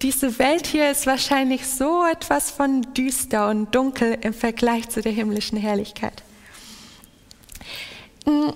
diese 0.03 0.39
Welt 0.39 0.67
hier 0.67 0.91
ist 0.91 1.07
wahrscheinlich 1.07 1.67
so 1.67 2.05
etwas 2.05 2.51
von 2.51 2.83
düster 2.95 3.49
und 3.49 3.75
dunkel 3.75 4.17
im 4.21 4.33
Vergleich 4.33 4.89
zu 4.89 5.03
der 5.03 5.13
himmlischen 5.13 5.59
Herrlichkeit. 5.59 6.23
Mm, 8.29 8.53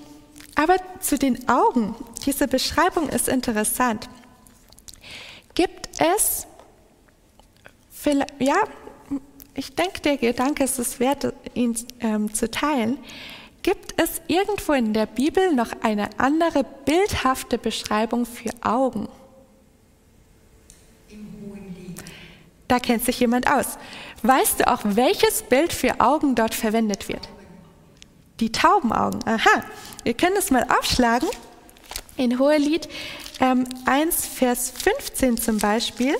aber 0.55 0.75
zu 0.99 1.17
den 1.17 1.49
Augen, 1.49 1.95
diese 2.25 2.47
Beschreibung 2.47 3.09
ist 3.09 3.27
interessant. 3.27 4.07
Gibt 5.55 5.89
es, 5.99 6.45
ja, 8.39 8.55
ich 9.55 9.73
denke, 9.73 10.01
der 10.01 10.17
Gedanke 10.17 10.63
ist 10.63 10.77
es 10.77 10.99
wert, 10.99 11.33
ihn 11.55 11.75
ähm, 12.01 12.31
zu 12.33 12.49
teilen. 12.51 12.99
Gibt 13.63 13.99
es 13.99 14.21
irgendwo 14.27 14.73
in 14.73 14.93
der 14.93 15.07
Bibel 15.07 15.53
noch 15.53 15.71
eine 15.81 16.09
andere 16.19 16.63
bildhafte 16.85 17.57
Beschreibung 17.57 18.25
für 18.25 18.51
Augen? 18.61 19.07
Da 22.67 22.79
kennt 22.79 23.03
sich 23.05 23.19
jemand 23.19 23.49
aus. 23.51 23.77
Weißt 24.21 24.59
du 24.59 24.67
auch, 24.67 24.81
welches 24.83 25.43
Bild 25.43 25.73
für 25.73 25.99
Augen 25.99 26.35
dort 26.35 26.53
verwendet 26.53 27.07
wird? 27.09 27.27
Die 28.39 28.51
Taubenaugen. 28.51 29.21
Aha. 29.25 29.63
Wir 30.03 30.13
können 30.13 30.35
es 30.37 30.51
mal 30.51 30.65
aufschlagen. 30.79 31.29
In 32.17 32.39
Hohelied 32.39 32.87
ähm, 33.39 33.65
1, 33.85 34.25
Vers 34.27 34.71
15 34.71 35.37
zum 35.37 35.57
Beispiel. 35.57 36.15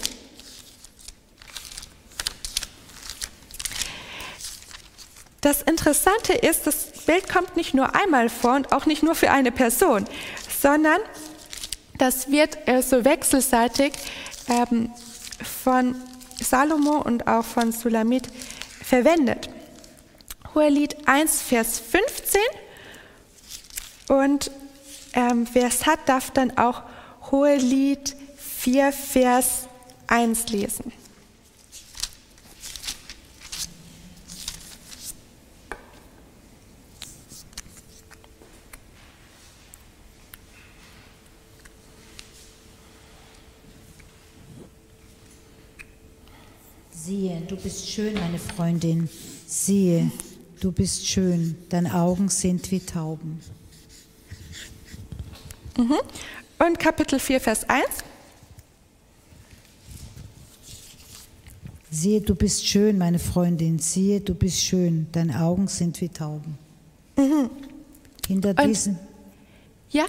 Das 5.42 5.62
Interessante 5.62 6.34
ist, 6.34 6.68
das 6.68 6.86
Bild 7.06 7.28
kommt 7.28 7.58
nicht 7.58 7.74
nur 7.74 7.94
einmal 7.96 8.30
vor 8.30 8.56
und 8.56 8.72
auch 8.72 8.86
nicht 8.86 9.04
nur 9.04 9.14
für 9.14 9.30
eine 9.30 9.52
Person, 9.52 10.06
sondern 10.62 11.00
das 11.98 12.32
wird 12.32 12.58
äh, 12.66 12.82
so 12.82 13.04
wechselseitig 13.04 13.94
ähm, 14.48 14.90
von 15.64 15.96
Salomo 16.42 16.98
und 16.98 17.28
auch 17.28 17.44
von 17.44 17.72
Sulamit 17.72 18.24
verwendet. 18.82 19.50
Hohelied 20.56 21.08
1, 21.08 21.42
Vers 21.42 21.80
15 21.80 22.42
und 24.10 24.52
ähm, 25.14 25.48
wer 25.54 25.68
es 25.68 25.86
hat, 25.86 26.08
darf 26.08 26.32
dann 26.32 26.58
auch 26.58 26.84
Hohelied 27.32 28.16
4, 28.38 28.92
Vers 28.92 29.68
1 30.08 30.50
lesen. 30.50 30.92
Siehe, 46.92 47.42
du 47.48 47.58
bist 47.58 47.90
schön, 47.90 48.14
meine 48.14 48.40
Freundin. 48.40 49.10
Siehe, 49.46 50.10
du 50.64 50.72
bist 50.72 51.06
schön. 51.06 51.56
Deine 51.70 51.94
Augen 51.94 52.30
sind 52.30 52.72
wie 52.72 52.80
Tauben. 52.80 53.42
Mhm. 55.78 55.96
Und 56.60 56.80
Kapitel 56.80 57.20
4, 57.20 57.42
Vers 57.42 57.68
1. 57.68 57.86
Siehe, 61.92 62.22
du 62.22 62.34
bist 62.36 62.66
schön, 62.66 62.98
meine 62.98 63.20
Freundin. 63.20 63.80
Siehe, 63.80 64.22
du 64.22 64.34
bist 64.34 64.62
schön. 64.62 65.08
Deine 65.12 65.42
Augen 65.42 65.68
sind 65.68 66.00
wie 66.00 66.10
Tauben. 66.10 66.58
Mhm. 67.18 67.50
Hinter 68.28 68.54
diesen. 68.54 68.98
Ja? 69.90 70.06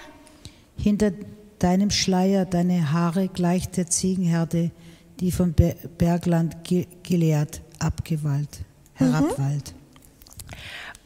Hinter 0.77 1.13
deinem 1.59 1.91
Schleier, 1.91 2.45
deine 2.45 2.93
Haare 2.93 3.29
gleich 3.29 3.69
der 3.71 3.89
Ziegenherde, 3.89 4.71
die 5.21 5.33
vom 5.33 5.53
Bergland 5.53 6.57
gelehrt, 7.03 7.61
abgewallt, 7.79 8.61
herabwallt. 8.95 9.75
Mhm. 9.75 9.84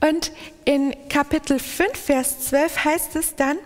Und 0.01 0.33
in 0.65 0.95
Kapitel 1.09 1.59
5, 1.59 1.99
Vers 1.99 2.41
12 2.49 2.85
heißt 2.85 3.17
es 3.17 3.35
dann, 3.35 3.57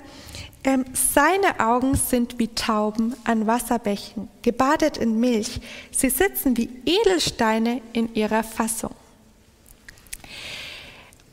ähm, 0.65 0.85
seine 0.93 1.59
Augen 1.59 1.97
sind 1.97 2.39
wie 2.39 2.49
Tauben 2.49 3.15
an 3.25 3.47
Wasserbächen, 3.47 4.29
gebadet 4.43 4.97
in 4.97 5.19
Milch. 5.19 5.61
Sie 5.91 6.09
sitzen 6.09 6.57
wie 6.57 6.71
Edelsteine 6.87 7.83
in 7.93 8.15
ihrer 8.15 8.45
Fassung. 8.45 8.95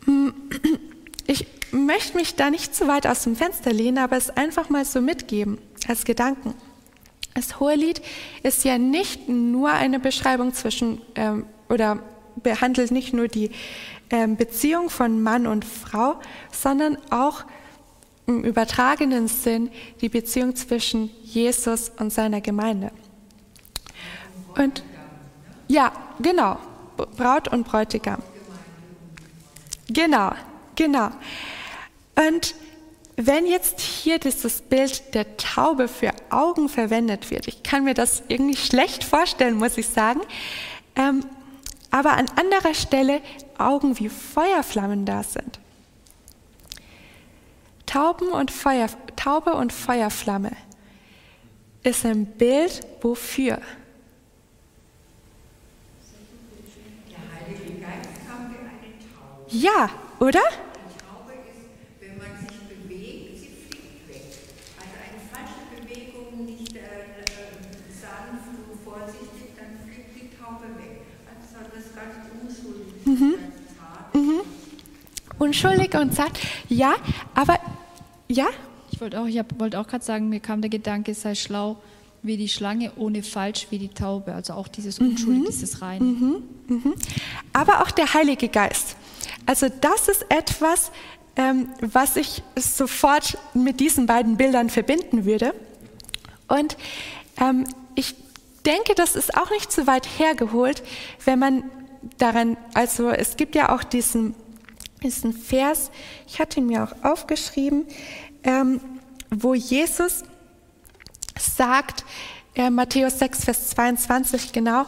Hm, 0.06 0.34
ich 1.28 1.46
möchte 1.72 2.18
mich 2.18 2.36
da 2.36 2.50
nicht 2.50 2.76
zu 2.76 2.88
weit 2.88 3.06
aus 3.06 3.24
dem 3.24 3.36
Fenster 3.36 3.72
lehnen, 3.72 4.00
aber 4.00 4.18
es 4.18 4.32
einfach 4.32 4.70
mal 4.70 4.84
so 4.84 5.00
mitgeben 5.00 5.60
als 5.88 6.06
Gedanken. 6.06 6.56
Das 7.36 7.60
Hohelied 7.60 8.02
ist 8.42 8.66
ja 8.66 8.80
nicht 8.80 9.30
nur 9.30 9.70
eine 9.70 10.00
Beschreibung 10.00 10.54
zwischen 10.56 11.02
ähm, 11.14 11.46
oder 11.70 12.00
behandelt 12.42 12.90
nicht 12.90 13.14
nur 13.14 13.28
die 13.28 13.52
Beziehung 14.10 14.90
von 14.90 15.22
Mann 15.22 15.48
und 15.48 15.66
Frau, 15.66 16.16
sondern 16.52 16.98
auch 17.12 17.44
im 18.26 18.44
übertragenen 18.44 19.28
Sinn 19.28 19.72
die 20.02 20.10
Beziehung 20.10 20.56
zwischen 20.56 21.10
Jesus 21.24 21.92
und 21.98 22.12
seiner 22.12 22.42
Gemeinde. 22.42 22.92
Und 24.56 24.84
ja, 25.68 25.92
genau, 26.20 26.58
Braut 27.18 27.48
und 27.48 27.68
Bräutigam. 27.68 28.22
Genau, 29.90 30.32
genau. 30.76 31.10
Und 32.16 32.56
wenn 33.16 33.46
jetzt 33.46 33.80
hier 33.82 34.20
dieses 34.20 34.62
Bild 34.62 35.14
der 35.14 35.38
Taube 35.38 35.88
für 35.88 36.12
Augen 36.30 36.70
verwendet 36.70 37.32
wird, 37.32 37.48
ich 37.48 37.64
kann 37.64 37.84
mir 37.84 37.94
das 37.94 38.24
irgendwie 38.28 38.56
schlecht 38.56 39.04
vorstellen, 39.04 39.58
muss 39.58 39.78
ich 39.78 39.88
sagen, 39.88 40.22
ähm, 40.96 41.26
aber 41.92 42.14
an 42.14 42.28
anderer 42.36 42.74
Stelle 42.74 43.22
Augen 43.58 44.00
wie 44.00 44.10
Feuerflammen 44.10 45.06
da 45.06 45.24
sind. 45.24 45.60
Tauben 47.86 48.30
und 48.30 48.52
Feuer, 48.52 48.88
Taube 49.16 49.56
und 49.56 49.74
Feuerflamme 49.74 50.52
ist 51.82 52.06
ein 52.06 52.26
Bild 52.26 52.86
wofür? 53.02 53.60
Der 57.10 57.18
Heilige 57.34 57.80
Geist 57.82 58.10
kam 58.28 58.52
wie 58.52 58.60
eine 58.60 58.94
Taube. 59.00 59.50
Ja, 59.50 59.90
oder? 60.20 60.40
Die 60.40 61.00
Taube 61.02 61.34
ist, 61.50 61.66
wenn 62.00 62.18
man 62.20 62.38
sich 62.40 62.60
bewegt, 62.68 63.40
sie 63.40 63.52
fliegt 63.68 64.08
weg. 64.08 64.26
Also 64.78 64.96
eine 65.02 65.20
falsche 65.32 65.64
Bewegung, 65.74 66.46
nicht 66.46 66.76
äh, 66.76 66.80
äh 66.80 66.86
sanft 67.90 68.54
und 68.70 68.84
vorsichtig, 68.84 69.56
dann 69.58 69.80
fliegt 69.90 70.16
die 70.16 70.38
Taube 70.38 70.68
weg. 70.78 71.02
Also 71.26 71.58
das 71.74 71.86
ist 71.86 71.96
ganz 71.96 72.16
unschuldig. 72.40 73.06
Mhm. 73.06 73.36
Mhm. 74.14 74.42
Unschuldig 75.40 75.96
und 75.96 76.14
zart, 76.14 76.38
ja, 76.68 76.94
aber 77.34 77.60
ja? 78.28 78.48
Ich 78.92 79.02
wollte 79.02 79.20
auch, 79.20 79.26
ich 79.26 79.40
wollte 79.58 79.80
auch 79.80 79.88
gerade 79.88 80.04
sagen, 80.04 80.30
mir 80.30 80.40
kam 80.40 80.62
der 80.62 80.70
Gedanke, 80.70 81.14
sei 81.14 81.36
schlau, 81.36 81.78
wie 82.22 82.38
die 82.38 82.50
Schlange, 82.50 82.92
ohne 82.98 83.24
falsch 83.24 83.68
wie 83.70 83.80
die 83.80 83.90
Taube. 83.90 84.34
Also 84.34 84.54
auch 84.54 84.68
dieses 84.68 85.00
Unschuldig, 85.00 85.48
dieses 85.48 85.82
Rein. 85.82 86.02
Aber 87.54 87.82
auch 87.82 87.92
der 87.92 88.14
Heilige 88.14 88.50
Geist. 88.50 88.96
Also 89.46 89.68
das 89.70 90.10
ist 90.10 90.26
etwas, 90.30 90.92
ähm, 91.36 91.70
was 91.80 92.18
ich 92.18 92.44
sofort 92.58 93.38
mit 93.54 93.80
diesen 93.80 94.06
beiden 94.06 94.38
Bildern 94.38 94.70
verbinden 94.70 95.26
würde. 95.26 95.54
Und 96.48 96.76
ähm, 97.40 97.66
ich 97.96 98.16
denke, 98.66 98.96
das 98.96 99.16
ist 99.16 99.38
auch 99.38 99.50
nicht 99.52 99.72
zu 99.72 99.88
weit 99.88 100.08
hergeholt, 100.18 100.84
wenn 101.26 101.40
man 101.40 101.64
daran, 102.18 102.58
also 102.74 103.10
es 103.10 103.38
gibt 103.38 103.56
ja 103.56 103.74
auch 103.74 103.84
diesen, 103.84 104.36
diesen 105.04 105.34
Vers, 105.34 105.92
ich 106.28 106.40
hatte 106.40 106.60
ihn 106.60 106.68
mir 106.68 106.84
auch 106.84 107.04
aufgeschrieben, 107.04 107.86
ähm, 108.44 108.82
wo 109.30 109.54
Jesus 109.54 110.24
sagt, 111.38 112.04
äh, 112.56 112.70
Matthäus 112.70 113.20
6, 113.20 113.46
Vers 113.46 113.70
22 113.70 114.52
genau, 114.52 114.86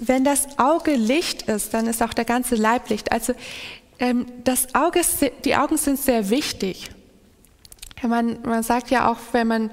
wenn 0.00 0.24
das 0.24 0.58
Auge 0.58 0.94
Licht 0.94 1.42
ist, 1.42 1.74
dann 1.74 1.86
ist 1.86 2.02
auch 2.02 2.14
der 2.14 2.24
ganze 2.24 2.54
Leib 2.54 2.88
Licht. 2.88 3.12
Also 3.12 3.34
ähm, 3.98 4.26
das 4.44 4.74
Auge, 4.74 5.00
die 5.44 5.56
Augen 5.56 5.76
sind 5.76 5.98
sehr 5.98 6.30
wichtig. 6.30 6.90
Man, 8.02 8.40
man 8.42 8.62
sagt 8.62 8.90
ja 8.90 9.10
auch, 9.10 9.18
wenn 9.32 9.46
man 9.46 9.70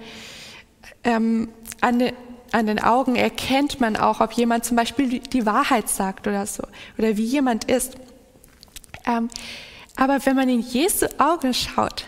ähm, 1.04 1.50
an, 1.80 2.12
an 2.52 2.68
den 2.68 2.84
Augen 2.84 3.16
erkennt 3.16 3.80
man 3.80 3.96
auch, 3.96 4.20
ob 4.20 4.34
jemand 4.34 4.66
zum 4.66 4.76
Beispiel 4.76 5.20
die 5.20 5.46
Wahrheit 5.46 5.88
sagt 5.88 6.28
oder 6.28 6.46
so, 6.46 6.64
oder 6.98 7.16
wie 7.16 7.24
jemand 7.24 7.66
ist. 7.66 7.96
Ähm, 9.08 9.30
aber 9.96 10.24
wenn 10.26 10.36
man 10.36 10.50
in 10.50 10.60
Jesu 10.60 11.08
Augen 11.18 11.54
schaut, 11.54 12.06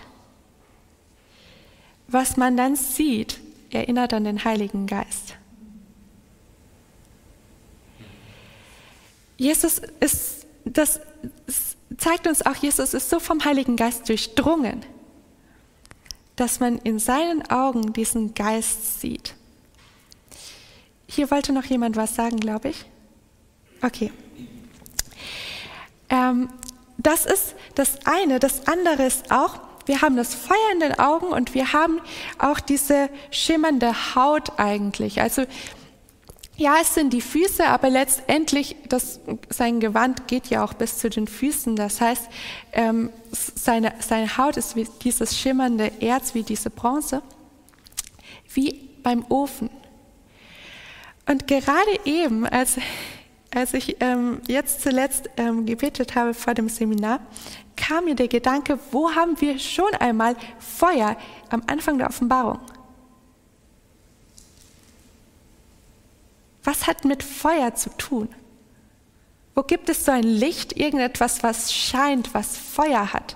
was 2.08 2.38
man 2.38 2.58
dann 2.58 2.76
sieht, 2.76 3.40
erinnert 3.72 4.14
an 4.14 4.24
den 4.24 4.44
Heiligen 4.44 4.86
Geist. 4.88 5.36
Jesus 9.38 9.82
ist, 10.00 10.46
das 10.66 11.00
zeigt 11.98 12.28
uns 12.28 12.46
auch, 12.46 12.56
Jesus 12.56 12.94
ist 12.94 13.10
so 13.10 13.20
vom 13.20 13.44
Heiligen 13.46 13.76
Geist 13.76 14.10
durchdrungen, 14.10 14.86
dass 16.36 16.60
man 16.60 16.78
in 16.80 17.00
seinen 17.00 17.50
Augen 17.50 17.94
diesen 17.94 18.34
Geist 18.34 19.00
sieht. 19.00 19.36
Hier 21.08 21.32
wollte 21.32 21.54
noch 21.54 21.66
jemand 21.66 21.96
was 21.96 22.16
sagen, 22.16 22.40
glaube 22.40 22.70
ich. 22.70 22.86
Okay. 23.82 24.12
Ähm, 26.10 26.50
das 27.00 27.26
ist 27.26 27.56
das 27.76 28.06
eine. 28.06 28.40
Das 28.40 28.68
andere 28.68 29.06
ist 29.06 29.32
auch, 29.32 29.60
wir 29.86 30.02
haben 30.02 30.18
das 30.18 30.36
Feuer 30.36 30.72
in 30.74 30.82
den 30.82 31.00
Augen 31.00 31.28
und 31.28 31.54
wir 31.54 31.74
haben 31.74 32.00
auch 32.38 32.60
diese 32.60 33.10
schimmernde 33.32 34.16
Haut 34.16 34.60
eigentlich. 34.60 35.22
Also 35.22 35.46
ja, 36.58 36.76
es 36.82 36.94
sind 36.94 37.14
die 37.14 37.22
Füße, 37.22 37.66
aber 37.66 37.90
letztendlich, 37.90 38.76
das, 38.90 39.22
sein 39.50 39.80
Gewand 39.80 40.28
geht 40.28 40.48
ja 40.48 40.62
auch 40.64 40.74
bis 40.74 40.98
zu 40.98 41.10
den 41.10 41.26
Füßen. 41.26 41.78
Das 41.78 42.02
heißt, 42.02 42.28
ähm, 42.74 43.12
seine, 43.32 43.94
seine 44.00 44.38
Haut 44.38 44.58
ist 44.58 44.76
wie 44.76 44.86
dieses 45.02 45.40
schimmernde 45.40 45.90
Erz, 46.02 46.36
wie 46.36 46.44
diese 46.44 46.70
Bronze, 46.70 47.22
wie 48.54 48.90
beim 49.04 49.26
Ofen. 49.30 49.70
Und 51.30 51.48
gerade 51.48 52.00
eben, 52.04 52.46
als, 52.46 52.76
als 53.54 53.74
ich 53.74 53.98
ähm, 54.00 54.42
jetzt 54.48 54.82
zuletzt 54.82 55.30
ähm, 55.38 55.66
gebetet 55.66 56.16
habe 56.16 56.34
vor 56.34 56.54
dem 56.54 56.70
Seminar, 56.70 57.20
kam 57.76 58.06
mir 58.06 58.16
der 58.16 58.28
Gedanke, 58.28 58.78
wo 58.92 59.12
haben 59.12 59.40
wir 59.42 59.58
schon 59.58 59.94
einmal 59.96 60.36
Feuer 60.60 61.18
am 61.50 61.64
Anfang 61.68 61.98
der 61.98 62.08
Offenbarung? 62.08 62.60
Was 66.64 66.86
hat 66.86 67.06
mit 67.06 67.24
Feuer 67.24 67.74
zu 67.74 67.90
tun? 67.98 68.30
Wo 69.56 69.64
gibt 69.64 69.90
es 69.90 70.06
so 70.06 70.12
ein 70.12 70.24
Licht, 70.24 70.78
irgendetwas, 70.78 71.42
was 71.42 71.74
scheint, 71.74 72.34
was 72.34 72.58
Feuer 72.58 73.12
hat? 73.12 73.36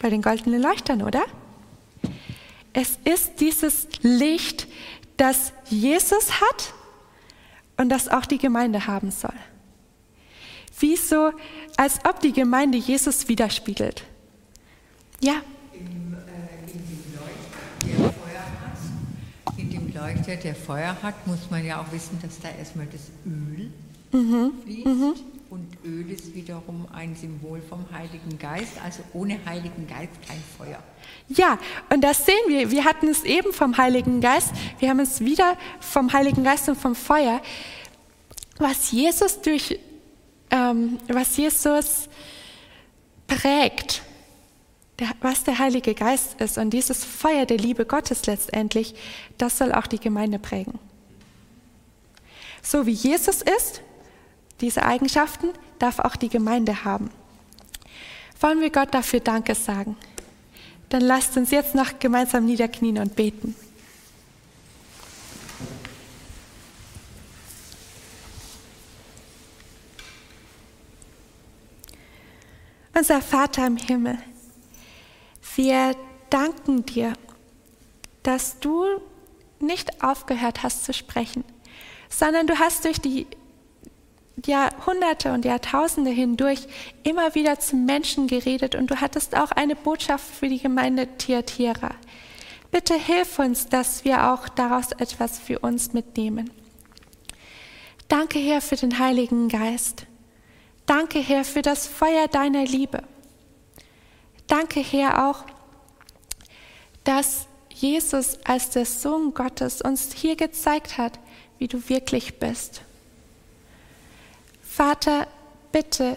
Bei 0.00 0.10
den 0.10 0.22
goldenen 0.22 0.62
Leuchtern, 0.62 1.02
oder? 1.02 1.24
Es 2.74 2.98
ist 3.04 3.40
dieses 3.40 3.86
Licht, 4.02 4.66
das 5.16 5.52
Jesus 5.70 6.40
hat 6.40 6.74
und 7.76 7.88
das 7.88 8.08
auch 8.08 8.26
die 8.26 8.38
Gemeinde 8.38 8.86
haben 8.86 9.12
soll. 9.12 9.34
Wie 10.80 10.96
so, 10.96 11.30
als 11.76 12.00
ob 12.04 12.20
die 12.20 12.32
Gemeinde 12.32 12.76
Jesus 12.76 13.28
widerspiegelt. 13.28 14.04
Ja. 15.20 15.34
In, 15.72 16.14
äh, 16.14 16.72
in, 16.72 16.82
dem 16.90 17.14
Leuchter, 17.14 17.86
der 17.86 18.12
Feuer 18.12 18.44
hat, 18.64 19.56
in 19.56 19.70
dem 19.70 19.94
Leuchter, 19.94 20.36
der 20.36 20.54
Feuer 20.56 20.96
hat, 21.00 21.26
muss 21.28 21.50
man 21.50 21.64
ja 21.64 21.80
auch 21.80 21.92
wissen, 21.92 22.18
dass 22.20 22.40
da 22.40 22.48
erstmal 22.58 22.86
das 22.86 23.02
Öl 23.24 23.70
mhm. 24.10 24.52
fließt. 24.64 24.86
Mhm. 24.86 25.14
Und 25.54 25.68
Öl 25.84 26.10
ist 26.10 26.34
wiederum 26.34 26.88
ein 26.92 27.14
Symbol 27.14 27.62
vom 27.62 27.86
Heiligen 27.92 28.40
Geist. 28.40 28.72
Also 28.84 29.04
ohne 29.12 29.38
Heiligen 29.46 29.86
Geist 29.86 30.10
kein 30.26 30.42
Feuer. 30.58 30.82
Ja, 31.28 31.60
und 31.90 32.00
das 32.00 32.26
sehen 32.26 32.34
wir. 32.48 32.72
Wir 32.72 32.84
hatten 32.84 33.06
es 33.06 33.22
eben 33.22 33.52
vom 33.52 33.76
Heiligen 33.76 34.20
Geist. 34.20 34.50
Wir 34.80 34.90
haben 34.90 34.98
es 34.98 35.20
wieder 35.20 35.56
vom 35.78 36.12
Heiligen 36.12 36.42
Geist 36.42 36.68
und 36.68 36.74
vom 36.74 36.96
Feuer. 36.96 37.40
Was 38.58 38.90
Jesus 38.90 39.42
durch, 39.42 39.78
ähm, 40.50 40.98
was 41.06 41.36
Jesus 41.36 42.08
prägt, 43.28 44.02
der, 44.98 45.10
was 45.20 45.44
der 45.44 45.60
Heilige 45.60 45.94
Geist 45.94 46.40
ist 46.40 46.58
und 46.58 46.70
dieses 46.70 47.04
Feuer 47.04 47.46
der 47.46 47.58
Liebe 47.58 47.86
Gottes 47.86 48.26
letztendlich, 48.26 48.96
das 49.38 49.58
soll 49.58 49.70
auch 49.70 49.86
die 49.86 50.00
Gemeinde 50.00 50.40
prägen. 50.40 50.80
So 52.60 52.86
wie 52.86 52.90
Jesus 52.90 53.40
ist, 53.40 53.82
diese 54.64 54.82
Eigenschaften 54.82 55.50
darf 55.78 55.98
auch 55.98 56.16
die 56.16 56.30
Gemeinde 56.30 56.84
haben. 56.84 57.10
Wollen 58.40 58.62
wir 58.62 58.70
Gott 58.70 58.94
dafür 58.94 59.20
Danke 59.20 59.54
sagen? 59.54 59.94
Dann 60.88 61.02
lasst 61.02 61.36
uns 61.36 61.50
jetzt 61.50 61.74
noch 61.74 61.98
gemeinsam 61.98 62.46
niederknien 62.46 62.96
und 62.96 63.14
beten. 63.14 63.54
Unser 72.96 73.20
Vater 73.20 73.66
im 73.66 73.76
Himmel, 73.76 74.16
wir 75.56 75.94
danken 76.30 76.86
dir, 76.86 77.12
dass 78.22 78.58
du 78.60 78.86
nicht 79.60 80.02
aufgehört 80.02 80.62
hast 80.62 80.86
zu 80.86 80.94
sprechen, 80.94 81.44
sondern 82.08 82.46
du 82.46 82.58
hast 82.58 82.86
durch 82.86 83.00
die 83.00 83.26
Jahrhunderte 84.44 85.32
und 85.32 85.44
Jahrtausende 85.44 86.10
hindurch 86.10 86.66
immer 87.02 87.34
wieder 87.34 87.60
zu 87.60 87.76
Menschen 87.76 88.26
geredet 88.26 88.74
und 88.74 88.90
du 88.90 89.00
hattest 89.00 89.36
auch 89.36 89.52
eine 89.52 89.76
Botschaft 89.76 90.24
für 90.24 90.48
die 90.48 90.58
Gemeinde 90.58 91.08
Thyatira. 91.18 91.90
Bitte 92.70 92.94
hilf 92.94 93.38
uns, 93.38 93.68
dass 93.68 94.04
wir 94.04 94.32
auch 94.32 94.48
daraus 94.48 94.90
etwas 94.92 95.38
für 95.38 95.60
uns 95.60 95.92
mitnehmen. 95.92 96.50
Danke, 98.08 98.38
Herr, 98.38 98.60
für 98.60 98.76
den 98.76 98.98
Heiligen 98.98 99.48
Geist. 99.48 100.06
Danke, 100.84 101.20
Herr, 101.20 101.44
für 101.44 101.62
das 101.62 101.86
Feuer 101.86 102.26
deiner 102.28 102.64
Liebe. 102.64 103.02
Danke, 104.46 104.80
Herr, 104.80 105.28
auch, 105.30 105.44
dass 107.04 107.46
Jesus 107.70 108.38
als 108.44 108.70
der 108.70 108.84
Sohn 108.84 109.34
Gottes 109.34 109.80
uns 109.80 110.12
hier 110.12 110.36
gezeigt 110.36 110.98
hat, 110.98 111.18
wie 111.58 111.68
du 111.68 111.88
wirklich 111.88 112.38
bist. 112.38 112.82
Vater, 114.76 115.28
bitte, 115.70 116.16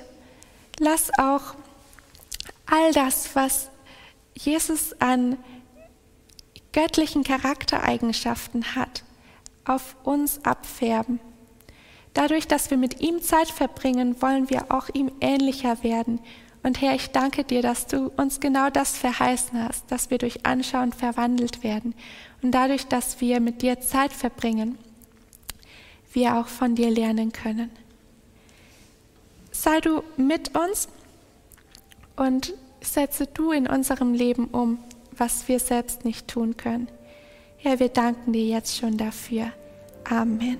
lass 0.79 1.11
auch 1.19 1.53
all 2.65 2.91
das, 2.91 3.35
was 3.35 3.69
Jesus 4.33 4.99
an 4.99 5.37
göttlichen 6.73 7.23
Charaktereigenschaften 7.23 8.73
hat, 8.73 9.03
auf 9.63 9.95
uns 10.03 10.43
abfärben. 10.43 11.19
Dadurch, 12.15 12.47
dass 12.47 12.71
wir 12.71 12.77
mit 12.79 12.99
ihm 12.99 13.21
Zeit 13.21 13.49
verbringen, 13.49 14.19
wollen 14.23 14.49
wir 14.49 14.71
auch 14.71 14.89
ihm 14.91 15.11
ähnlicher 15.21 15.83
werden. 15.83 16.19
Und 16.63 16.81
Herr, 16.81 16.95
ich 16.95 17.11
danke 17.11 17.43
dir, 17.43 17.61
dass 17.61 17.85
du 17.85 18.11
uns 18.17 18.39
genau 18.39 18.71
das 18.71 18.97
verheißen 18.97 19.63
hast, 19.63 19.91
dass 19.91 20.09
wir 20.09 20.17
durch 20.17 20.47
Anschauen 20.47 20.93
verwandelt 20.93 21.61
werden. 21.61 21.93
Und 22.41 22.53
dadurch, 22.53 22.87
dass 22.87 23.21
wir 23.21 23.39
mit 23.39 23.61
dir 23.61 23.81
Zeit 23.81 24.13
verbringen, 24.13 24.79
wir 26.11 26.37
auch 26.37 26.47
von 26.47 26.73
dir 26.73 26.89
lernen 26.89 27.31
können. 27.31 27.69
Sei 29.59 29.81
du 29.81 30.03
mit 30.17 30.55
uns 30.55 30.87
und 32.15 32.53
setze 32.79 33.25
du 33.25 33.51
in 33.51 33.65
unserem 33.65 34.13
Leben 34.13 34.49
um, 34.49 34.77
was 35.11 35.47
wir 35.47 35.59
selbst 35.59 36.05
nicht 36.05 36.27
tun 36.27 36.57
können. 36.57 36.87
Herr, 37.57 37.79
wir 37.79 37.89
danken 37.89 38.33
dir 38.33 38.45
jetzt 38.45 38.77
schon 38.77 38.99
dafür. 38.99 39.51
Amen. 40.07 40.59